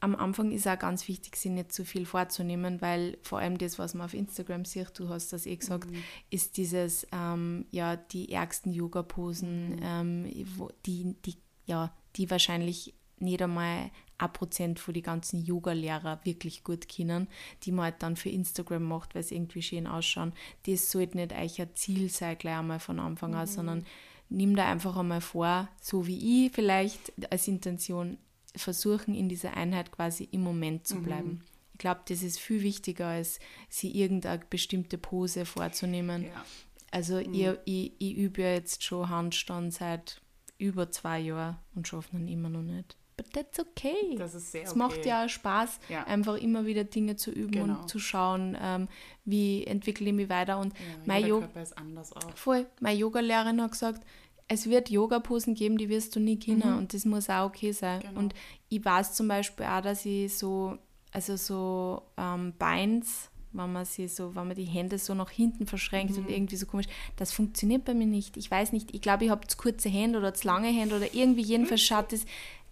Am 0.01 0.15
Anfang 0.15 0.51
ist 0.51 0.67
auch 0.67 0.77
ganz 0.77 1.08
wichtig, 1.08 1.36
sich 1.36 1.51
nicht 1.51 1.71
zu 1.71 1.84
viel 1.84 2.05
vorzunehmen, 2.05 2.81
weil 2.81 3.17
vor 3.23 3.39
allem 3.39 3.58
das, 3.58 3.79
was 3.79 3.95
man 3.95 4.05
auf 4.05 4.13
Instagram 4.13 4.65
sieht, 4.65 4.99
du 4.99 5.10
hast 5.10 5.34
das 5.34 5.45
eh 5.45 5.55
gesagt, 5.55 5.89
mhm. 5.89 6.03
ist 6.29 6.58
dieses, 6.58 7.08
ähm, 7.12 7.65
ja, 7.71 7.95
die 7.95 8.31
ärgsten 8.31 8.71
Yoga-Posen, 8.71 9.77
mhm. 9.77 9.79
ähm, 9.81 10.45
die, 10.86 11.15
die, 11.25 11.38
ja, 11.65 11.95
die 12.17 12.29
wahrscheinlich 12.29 12.93
nicht 13.19 13.41
einmal 13.41 13.91
ein 14.17 14.34
Prozent 14.34 14.80
von 14.80 14.93
die 14.93 15.01
ganzen 15.01 15.43
Yoga-Lehrer 15.43 16.19
wirklich 16.23 16.63
gut 16.63 16.88
kennen, 16.88 17.28
die 17.63 17.71
man 17.71 17.86
halt 17.86 17.95
dann 17.99 18.15
für 18.15 18.30
Instagram 18.30 18.84
macht, 18.84 19.15
weil 19.15 19.21
es 19.21 19.32
irgendwie 19.32 19.62
schön 19.62 19.88
ausschauen. 19.88 20.34
Das 20.65 20.91
sollte 20.91 21.17
nicht 21.17 21.34
euer 21.34 21.73
Ziel 21.75 22.10
sein, 22.10 22.38
gleich 22.38 22.58
einmal 22.58 22.80
von 22.80 22.99
Anfang 22.99 23.36
an, 23.36 23.47
mhm. 23.47 23.51
sondern 23.51 23.86
nimm 24.30 24.56
da 24.56 24.69
einfach 24.69 24.95
einmal 24.97 25.21
vor, 25.21 25.67
so 25.82 26.08
wie 26.08 26.45
ich 26.45 26.54
vielleicht 26.54 27.13
als 27.30 27.47
Intention 27.47 28.17
versuchen, 28.56 29.13
in 29.13 29.30
dieser 29.30 29.56
Einheit 29.56 29.91
quasi 29.91 30.28
im 30.32 30.41
Moment 30.41 30.88
zu 30.88 30.95
mhm. 30.95 31.04
bleiben. 31.04 31.30
Mhm. 31.30 31.41
Ich 31.73 31.80
glaube, 31.80 32.01
das 32.08 32.23
ist 32.23 32.39
viel 32.39 32.62
wichtiger, 32.62 33.08
als 33.08 33.39
sie 33.67 33.91
irgendeine 33.91 34.41
bestimmte 34.49 34.97
Pose 34.97 35.45
vorzunehmen. 35.45 36.23
Ja. 36.23 36.45
Also 36.91 37.15
mhm. 37.15 37.34
ich, 37.34 37.49
ich, 37.65 37.91
ich 37.99 38.15
übe 38.15 38.43
ja 38.43 38.51
jetzt 38.54 38.82
schon 38.84 39.10
Handstand 39.10 39.73
seit 39.73 40.21
über 40.58 40.89
zwei 40.89 41.19
Jahren 41.19 41.58
und 41.75 41.88
schaffe 41.88 42.15
ihn 42.15 42.30
immer 42.30 42.49
noch 42.49 42.62
nicht. 42.62 42.95
But 43.17 43.32
that's 43.34 43.60
okay. 43.60 44.15
Das 44.17 44.36
ist 44.36 44.51
sehr 44.51 44.63
Es 44.63 44.71
okay. 44.71 44.80
macht 44.80 45.06
ja 45.06 45.30
Spaß, 45.30 45.80
ja. 45.89 46.04
einfach 46.04 46.36
immer 46.36 46.65
wieder 46.65 46.84
Dinge 46.84 47.15
zu 47.15 47.32
üben 47.32 47.51
genau. 47.51 47.80
und 47.80 47.89
zu 47.89 47.99
schauen, 47.99 48.58
ähm, 48.62 48.88
wie 49.23 49.63
entwickle 49.65 50.08
ich 50.08 50.13
mich 50.13 50.30
weiter. 50.30 50.60
Und 50.60 50.73
ja, 50.73 50.80
mein 51.06 51.25
Yoga 51.25 51.45
Körper 51.45 51.62
ist 51.62 51.78
anders 51.78 52.13
auch. 52.13 52.36
Voll. 52.36 52.65
Meine 52.82 52.99
Yogalehrerin 52.99 53.62
hat 53.62 53.71
gesagt, 53.71 54.06
es 54.47 54.69
wird 54.69 54.89
Yoga-Posen 54.89 55.56
geben, 55.56 55.78
die 55.78 55.89
wirst 55.89 56.15
du 56.15 56.19
nie 56.19 56.38
kennen 56.38 56.71
mhm. 56.71 56.78
und 56.78 56.93
das 56.93 57.06
muss 57.06 57.30
auch 57.30 57.45
okay 57.47 57.71
sein. 57.71 58.01
Genau. 58.01 58.19
Und 58.19 58.36
ich 58.69 58.84
weiß 58.84 59.13
zum 59.13 59.28
Beispiel 59.28 59.65
auch, 59.65 59.82
dass 59.82 60.06
ich 60.06 60.38
so, 60.38 60.78
also 61.12 61.36
so 61.38 62.04
ähm, 62.17 62.54
Beins 62.60 63.32
wenn 63.56 63.71
man 63.71 63.86
sie 63.86 64.08
so, 64.08 64.36
wenn 64.36 64.47
man 64.47 64.56
die 64.56 64.65
Hände 64.65 64.97
so 64.97 65.13
nach 65.13 65.30
hinten 65.30 65.65
verschränkt 65.65 66.17
mhm. 66.17 66.25
und 66.25 66.30
irgendwie 66.30 66.56
so 66.56 66.65
komisch, 66.65 66.88
das 67.15 67.32
funktioniert 67.32 67.86
bei 67.86 67.93
mir 67.93 68.06
nicht. 68.06 68.38
Ich 68.38 68.51
weiß 68.51 68.71
nicht, 68.73 68.93
ich 68.93 69.01
glaube, 69.01 69.25
ich 69.25 69.32
habe 69.32 69.47
zu 69.47 69.58
kurze 69.58 69.89
Hände 69.89 70.19
oder 70.19 70.34
zu 70.34 70.47
lange 70.47 70.67
Hände 70.67 70.95
oder 70.95 71.13
irgendwie 71.13 71.41
jedenfalls 71.41 71.82
mhm. 71.82 71.86
schaut 71.86 72.12
das 72.12 72.25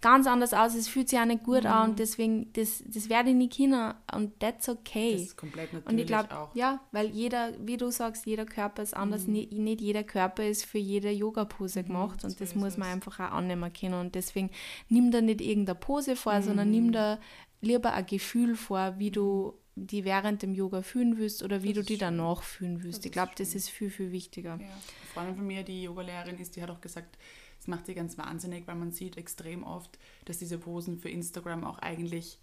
ganz 0.04 0.26
anders 0.26 0.52
aus, 0.52 0.74
es 0.74 0.86
fühlt 0.86 1.08
sich 1.08 1.18
auch 1.18 1.24
nicht 1.24 1.44
gut 1.44 1.62
mhm. 1.64 1.70
an 1.70 1.90
und 1.90 1.98
deswegen, 1.98 2.52
das, 2.52 2.84
das 2.86 3.08
werde 3.08 3.30
ich 3.30 3.36
nicht 3.36 3.56
können 3.56 3.94
und 4.14 4.38
that's 4.38 4.68
okay. 4.68 5.12
Das 5.14 5.22
ist 5.22 5.36
komplett 5.38 5.72
natürlich 5.72 5.88
Und 5.88 5.98
ich 5.98 6.06
glaube, 6.06 6.36
auch. 6.36 6.54
ja, 6.54 6.80
weil 6.92 7.06
jeder, 7.06 7.52
wie 7.58 7.78
du 7.78 7.90
sagst, 7.90 8.26
jeder 8.26 8.44
Körper 8.44 8.82
ist 8.82 8.94
anders, 8.94 9.26
mhm. 9.26 9.32
nicht, 9.32 9.52
nicht, 9.52 9.80
jeder 9.80 10.04
Körper 10.04 10.46
ist 10.46 10.66
für 10.66 10.76
jede 10.76 11.10
Yoga-Pose 11.10 11.82
mhm, 11.82 11.86
gemacht 11.86 12.22
und 12.22 12.38
das 12.38 12.54
muss 12.54 12.76
man 12.76 12.88
einfach 12.88 13.18
auch 13.18 13.32
annehmen 13.32 13.72
können 13.72 13.94
und 13.94 14.14
deswegen 14.14 14.50
nimm 14.90 15.10
da 15.10 15.22
nicht 15.22 15.40
irgendeine 15.40 15.78
Pose 15.78 16.16
vor, 16.16 16.42
sondern 16.42 16.70
nimm 16.70 16.88
mhm. 16.88 16.92
da 16.92 17.18
lieber 17.62 17.94
ein 17.94 18.04
Gefühl 18.04 18.56
vor, 18.56 18.98
wie 18.98 19.10
du 19.10 19.54
die 19.74 20.04
während 20.04 20.42
dem 20.42 20.54
Yoga 20.54 20.82
fühlen 20.82 21.16
willst 21.16 21.42
oder 21.42 21.62
wie 21.62 21.72
das 21.72 21.86
du 21.86 21.92
die 21.94 21.98
danach 21.98 22.42
fühlen 22.42 22.82
willst. 22.82 23.06
Ich 23.06 23.12
glaube, 23.12 23.32
das 23.38 23.54
ist 23.54 23.70
viel, 23.70 23.90
viel 23.90 24.12
wichtiger. 24.12 24.50
Ja. 24.50 24.66
Eine 24.66 24.70
Freundin 25.14 25.36
von 25.36 25.46
mir, 25.46 25.62
die 25.62 25.84
Yogalehrerin 25.84 26.38
ist, 26.38 26.56
die 26.56 26.62
hat 26.62 26.70
auch 26.70 26.80
gesagt, 26.82 27.16
es 27.64 27.68
macht 27.68 27.86
sie 27.86 27.94
ganz 27.94 28.18
wahnsinnig, 28.18 28.66
weil 28.66 28.74
man 28.74 28.92
sieht 28.92 29.16
extrem 29.16 29.62
oft, 29.62 29.98
dass 30.26 30.36
diese 30.36 30.58
Posen 30.58 30.98
für 30.98 31.08
Instagram 31.08 31.64
auch 31.64 31.78
eigentlich 31.78 32.38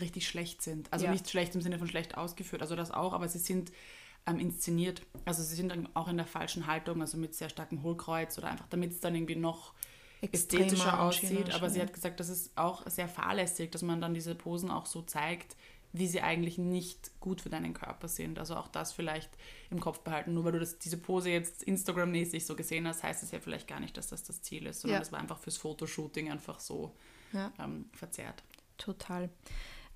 richtig 0.00 0.26
schlecht 0.26 0.62
sind. 0.62 0.92
Also 0.92 1.04
ja. 1.04 1.12
nicht 1.12 1.30
schlecht 1.30 1.54
im 1.54 1.60
Sinne 1.60 1.78
von 1.78 1.86
schlecht 1.86 2.18
ausgeführt, 2.18 2.60
also 2.60 2.74
das 2.74 2.90
auch, 2.90 3.12
aber 3.12 3.28
sie 3.28 3.38
sind 3.38 3.70
ähm, 4.26 4.40
inszeniert. 4.40 5.02
Also 5.26 5.44
sie 5.44 5.54
sind 5.54 5.68
dann 5.68 5.88
auch 5.94 6.08
in 6.08 6.16
der 6.16 6.26
falschen 6.26 6.66
Haltung, 6.66 7.00
also 7.02 7.16
mit 7.16 7.36
sehr 7.36 7.50
starkem 7.50 7.84
Hohlkreuz 7.84 8.36
oder 8.36 8.48
einfach 8.50 8.66
damit 8.66 8.90
es 8.90 8.98
dann 8.98 9.14
irgendwie 9.14 9.36
noch 9.36 9.74
Extremer 10.22 10.64
ästhetischer 10.64 11.00
aussieht. 11.00 11.54
Aber 11.54 11.70
sie 11.70 11.80
hat 11.80 11.92
gesagt, 11.92 12.18
das 12.18 12.28
ist 12.28 12.50
auch 12.58 12.84
sehr 12.90 13.06
fahrlässig, 13.06 13.70
dass 13.70 13.82
man 13.82 14.00
dann 14.00 14.12
diese 14.12 14.34
Posen 14.34 14.72
auch 14.72 14.86
so 14.86 15.02
zeigt, 15.02 15.54
wie 15.94 16.08
sie 16.08 16.20
eigentlich 16.20 16.58
nicht 16.58 17.18
gut 17.20 17.40
für 17.40 17.50
deinen 17.50 17.72
Körper 17.72 18.08
sind. 18.08 18.40
Also 18.40 18.56
auch 18.56 18.66
das 18.66 18.92
vielleicht 18.92 19.30
im 19.70 19.78
Kopf 19.78 20.00
behalten. 20.00 20.34
Nur 20.34 20.44
weil 20.44 20.52
du 20.52 20.58
das, 20.58 20.78
diese 20.80 20.98
Pose 20.98 21.30
jetzt 21.30 21.62
Instagram-mäßig 21.62 22.44
so 22.44 22.56
gesehen 22.56 22.86
hast, 22.88 23.04
heißt 23.04 23.22
es 23.22 23.30
ja 23.30 23.38
vielleicht 23.38 23.68
gar 23.68 23.78
nicht, 23.78 23.96
dass 23.96 24.08
das 24.08 24.24
das 24.24 24.42
Ziel 24.42 24.66
ist, 24.66 24.80
sondern 24.80 24.96
ja. 24.96 25.00
das 25.00 25.12
war 25.12 25.20
einfach 25.20 25.38
fürs 25.38 25.56
Fotoshooting 25.56 26.32
einfach 26.32 26.58
so 26.58 26.96
ja. 27.32 27.52
ähm, 27.60 27.86
verzerrt. 27.92 28.42
Total. 28.76 29.30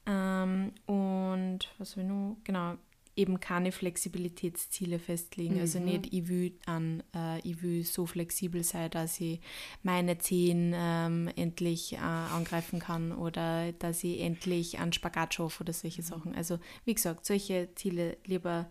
Ähm, 0.06 0.72
und 0.86 1.68
was 1.78 1.96
wir 1.96 2.04
nur, 2.04 2.36
genau, 2.44 2.76
eben 3.18 3.40
keine 3.40 3.72
Flexibilitätsziele 3.72 4.98
festlegen. 4.98 5.60
Also 5.60 5.80
mhm. 5.80 5.88
Also 5.88 5.98
nicht, 5.98 6.12
ich 6.14 6.28
will, 6.28 6.58
an, 6.66 7.02
äh, 7.14 7.40
ich 7.40 7.62
will 7.62 7.84
so 7.84 8.06
flexibel 8.06 8.62
sein, 8.62 8.90
dass 8.90 9.20
ich 9.20 9.40
meine 9.82 10.18
Zehen 10.18 10.72
ähm, 10.74 11.28
endlich 11.36 11.94
äh, 11.94 11.96
angreifen 11.96 12.78
kann 12.78 13.12
oder 13.12 13.72
dass 13.72 14.04
ich 14.04 14.20
endlich 14.20 14.78
einen 14.78 14.92
Spagat 14.92 15.34
schaffe 15.34 15.64
oder 15.64 15.72
solche 15.72 16.02
mhm. 16.02 16.06
Sachen. 16.06 16.34
Also 16.34 16.58
wie 16.84 16.94
gesagt, 16.94 17.26
solche 17.26 17.68
Ziele 17.74 18.16
lieber 18.24 18.70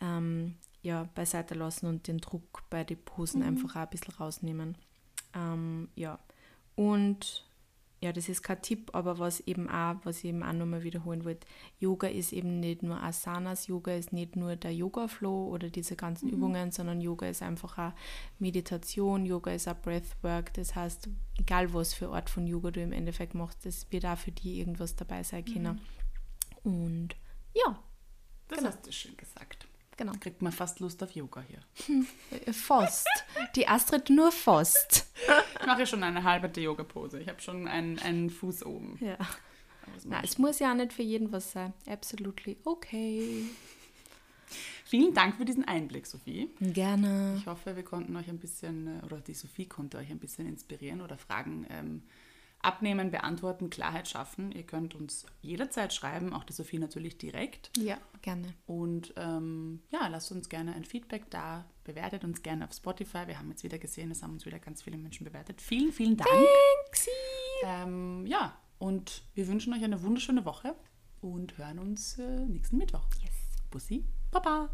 ähm, 0.00 0.56
ja, 0.82 1.08
beiseite 1.14 1.54
lassen 1.54 1.86
und 1.86 2.08
den 2.08 2.18
Druck 2.18 2.64
bei 2.68 2.84
den 2.84 2.98
Posen 2.98 3.40
mhm. 3.40 3.48
einfach 3.48 3.76
auch 3.76 3.82
ein 3.82 3.90
bisschen 3.90 4.14
rausnehmen. 4.14 4.76
Ähm, 5.34 5.88
ja, 5.94 6.18
und 6.74 7.43
ja, 8.04 8.12
das 8.12 8.28
ist 8.28 8.42
kein 8.42 8.60
Tipp, 8.60 8.90
aber 8.92 9.18
was 9.18 9.40
eben 9.40 9.70
auch, 9.70 9.96
was 10.04 10.18
ich 10.18 10.26
eben 10.26 10.42
auch 10.42 10.52
nochmal 10.52 10.82
wiederholen 10.82 11.24
wollte, 11.24 11.46
Yoga 11.78 12.06
ist 12.06 12.34
eben 12.34 12.60
nicht 12.60 12.82
nur 12.82 13.02
Asanas, 13.02 13.66
Yoga 13.66 13.94
ist 13.94 14.12
nicht 14.12 14.36
nur 14.36 14.56
der 14.56 14.74
Yoga-Flow 14.74 15.48
oder 15.48 15.70
diese 15.70 15.96
ganzen 15.96 16.26
mhm. 16.26 16.34
Übungen, 16.34 16.70
sondern 16.70 17.00
Yoga 17.00 17.26
ist 17.28 17.40
einfach 17.40 17.78
auch 17.78 17.92
Meditation, 18.38 19.24
Yoga 19.24 19.52
ist 19.52 19.68
auch 19.68 19.80
Breathwork, 19.80 20.52
das 20.52 20.74
heißt, 20.74 21.08
egal 21.38 21.72
was 21.72 21.94
für 21.94 22.10
Art 22.10 22.28
von 22.28 22.46
Yoga 22.46 22.72
du 22.72 22.82
im 22.82 22.92
Endeffekt 22.92 23.32
machst, 23.32 23.64
das 23.64 23.90
wird 23.90 24.04
auch 24.04 24.18
für 24.18 24.32
die 24.32 24.58
irgendwas 24.58 24.96
dabei 24.96 25.22
sein 25.22 25.46
können. 25.46 25.80
Mhm. 26.62 26.70
Und 26.70 27.16
ja. 27.54 27.82
Das 28.48 28.58
genau. 28.58 28.70
hast 28.70 28.86
du 28.86 28.92
schön 28.92 29.16
gesagt. 29.16 29.66
Genau. 29.96 30.12
Kriegt 30.20 30.42
man 30.42 30.52
fast 30.52 30.80
Lust 30.80 31.02
auf 31.02 31.12
Yoga 31.12 31.42
hier. 31.42 32.04
Fast. 32.52 33.08
Die 33.54 33.66
Astrid 33.66 34.10
nur 34.10 34.32
fast. 34.32 35.06
Ich 35.60 35.66
mache 35.66 35.86
schon 35.86 36.02
eine 36.02 36.24
halbe 36.24 36.48
Yoga-Pose. 36.60 37.20
Ich 37.20 37.28
habe 37.28 37.40
schon 37.40 37.66
einen, 37.68 37.98
einen 37.98 38.30
Fuß 38.30 38.64
oben. 38.64 38.98
Ja. 39.00 39.16
Na, 40.04 40.22
es 40.22 40.38
muss 40.38 40.58
ja 40.58 40.72
auch 40.72 40.76
nicht 40.76 40.92
für 40.92 41.02
jeden 41.02 41.32
was 41.32 41.52
sein. 41.52 41.72
Absolutely 41.86 42.56
okay. 42.64 43.44
Vielen 44.84 45.14
Dank 45.14 45.36
für 45.36 45.44
diesen 45.44 45.64
Einblick, 45.64 46.06
Sophie. 46.06 46.50
Gerne. 46.60 47.36
Ich 47.38 47.46
hoffe, 47.46 47.74
wir 47.74 47.82
konnten 47.82 48.14
euch 48.16 48.28
ein 48.28 48.38
bisschen, 48.38 48.86
äh, 48.86 49.04
oder 49.04 49.20
die 49.20 49.34
Sophie 49.34 49.66
konnte 49.66 49.98
euch 49.98 50.10
ein 50.10 50.18
bisschen 50.18 50.46
inspirieren 50.46 51.00
oder 51.00 51.16
Fragen 51.16 51.66
ähm, 51.70 52.02
abnehmen, 52.64 53.10
beantworten, 53.10 53.70
Klarheit 53.70 54.08
schaffen. 54.08 54.52
Ihr 54.52 54.64
könnt 54.64 54.94
uns 54.94 55.26
jederzeit 55.42 55.92
schreiben, 55.92 56.32
auch 56.32 56.44
die 56.44 56.52
Sophie 56.52 56.78
natürlich 56.78 57.18
direkt. 57.18 57.70
Ja, 57.76 57.98
gerne. 58.22 58.54
Und 58.66 59.12
ähm, 59.16 59.82
ja, 59.90 60.08
lasst 60.08 60.32
uns 60.32 60.48
gerne 60.48 60.74
ein 60.74 60.84
Feedback 60.84 61.30
da, 61.30 61.64
bewertet 61.84 62.24
uns 62.24 62.42
gerne 62.42 62.64
auf 62.64 62.72
Spotify. 62.72 63.26
Wir 63.26 63.38
haben 63.38 63.50
jetzt 63.50 63.64
wieder 63.64 63.78
gesehen, 63.78 64.10
es 64.10 64.22
haben 64.22 64.32
uns 64.32 64.46
wieder 64.46 64.58
ganz 64.58 64.82
viele 64.82 64.96
Menschen 64.96 65.24
bewertet. 65.24 65.60
Vielen, 65.60 65.92
vielen 65.92 66.16
Dank. 66.16 66.30
Thanks. 66.30 67.08
Ähm, 67.64 68.26
ja, 68.26 68.56
und 68.78 69.22
wir 69.34 69.48
wünschen 69.48 69.72
euch 69.72 69.84
eine 69.84 70.02
wunderschöne 70.02 70.44
Woche 70.44 70.74
und 71.20 71.56
hören 71.58 71.78
uns 71.78 72.18
äh, 72.18 72.46
nächsten 72.46 72.76
Mittwoch. 72.76 73.06
Yes. 73.22 73.32
Bussi, 73.70 74.04
Baba. 74.30 74.70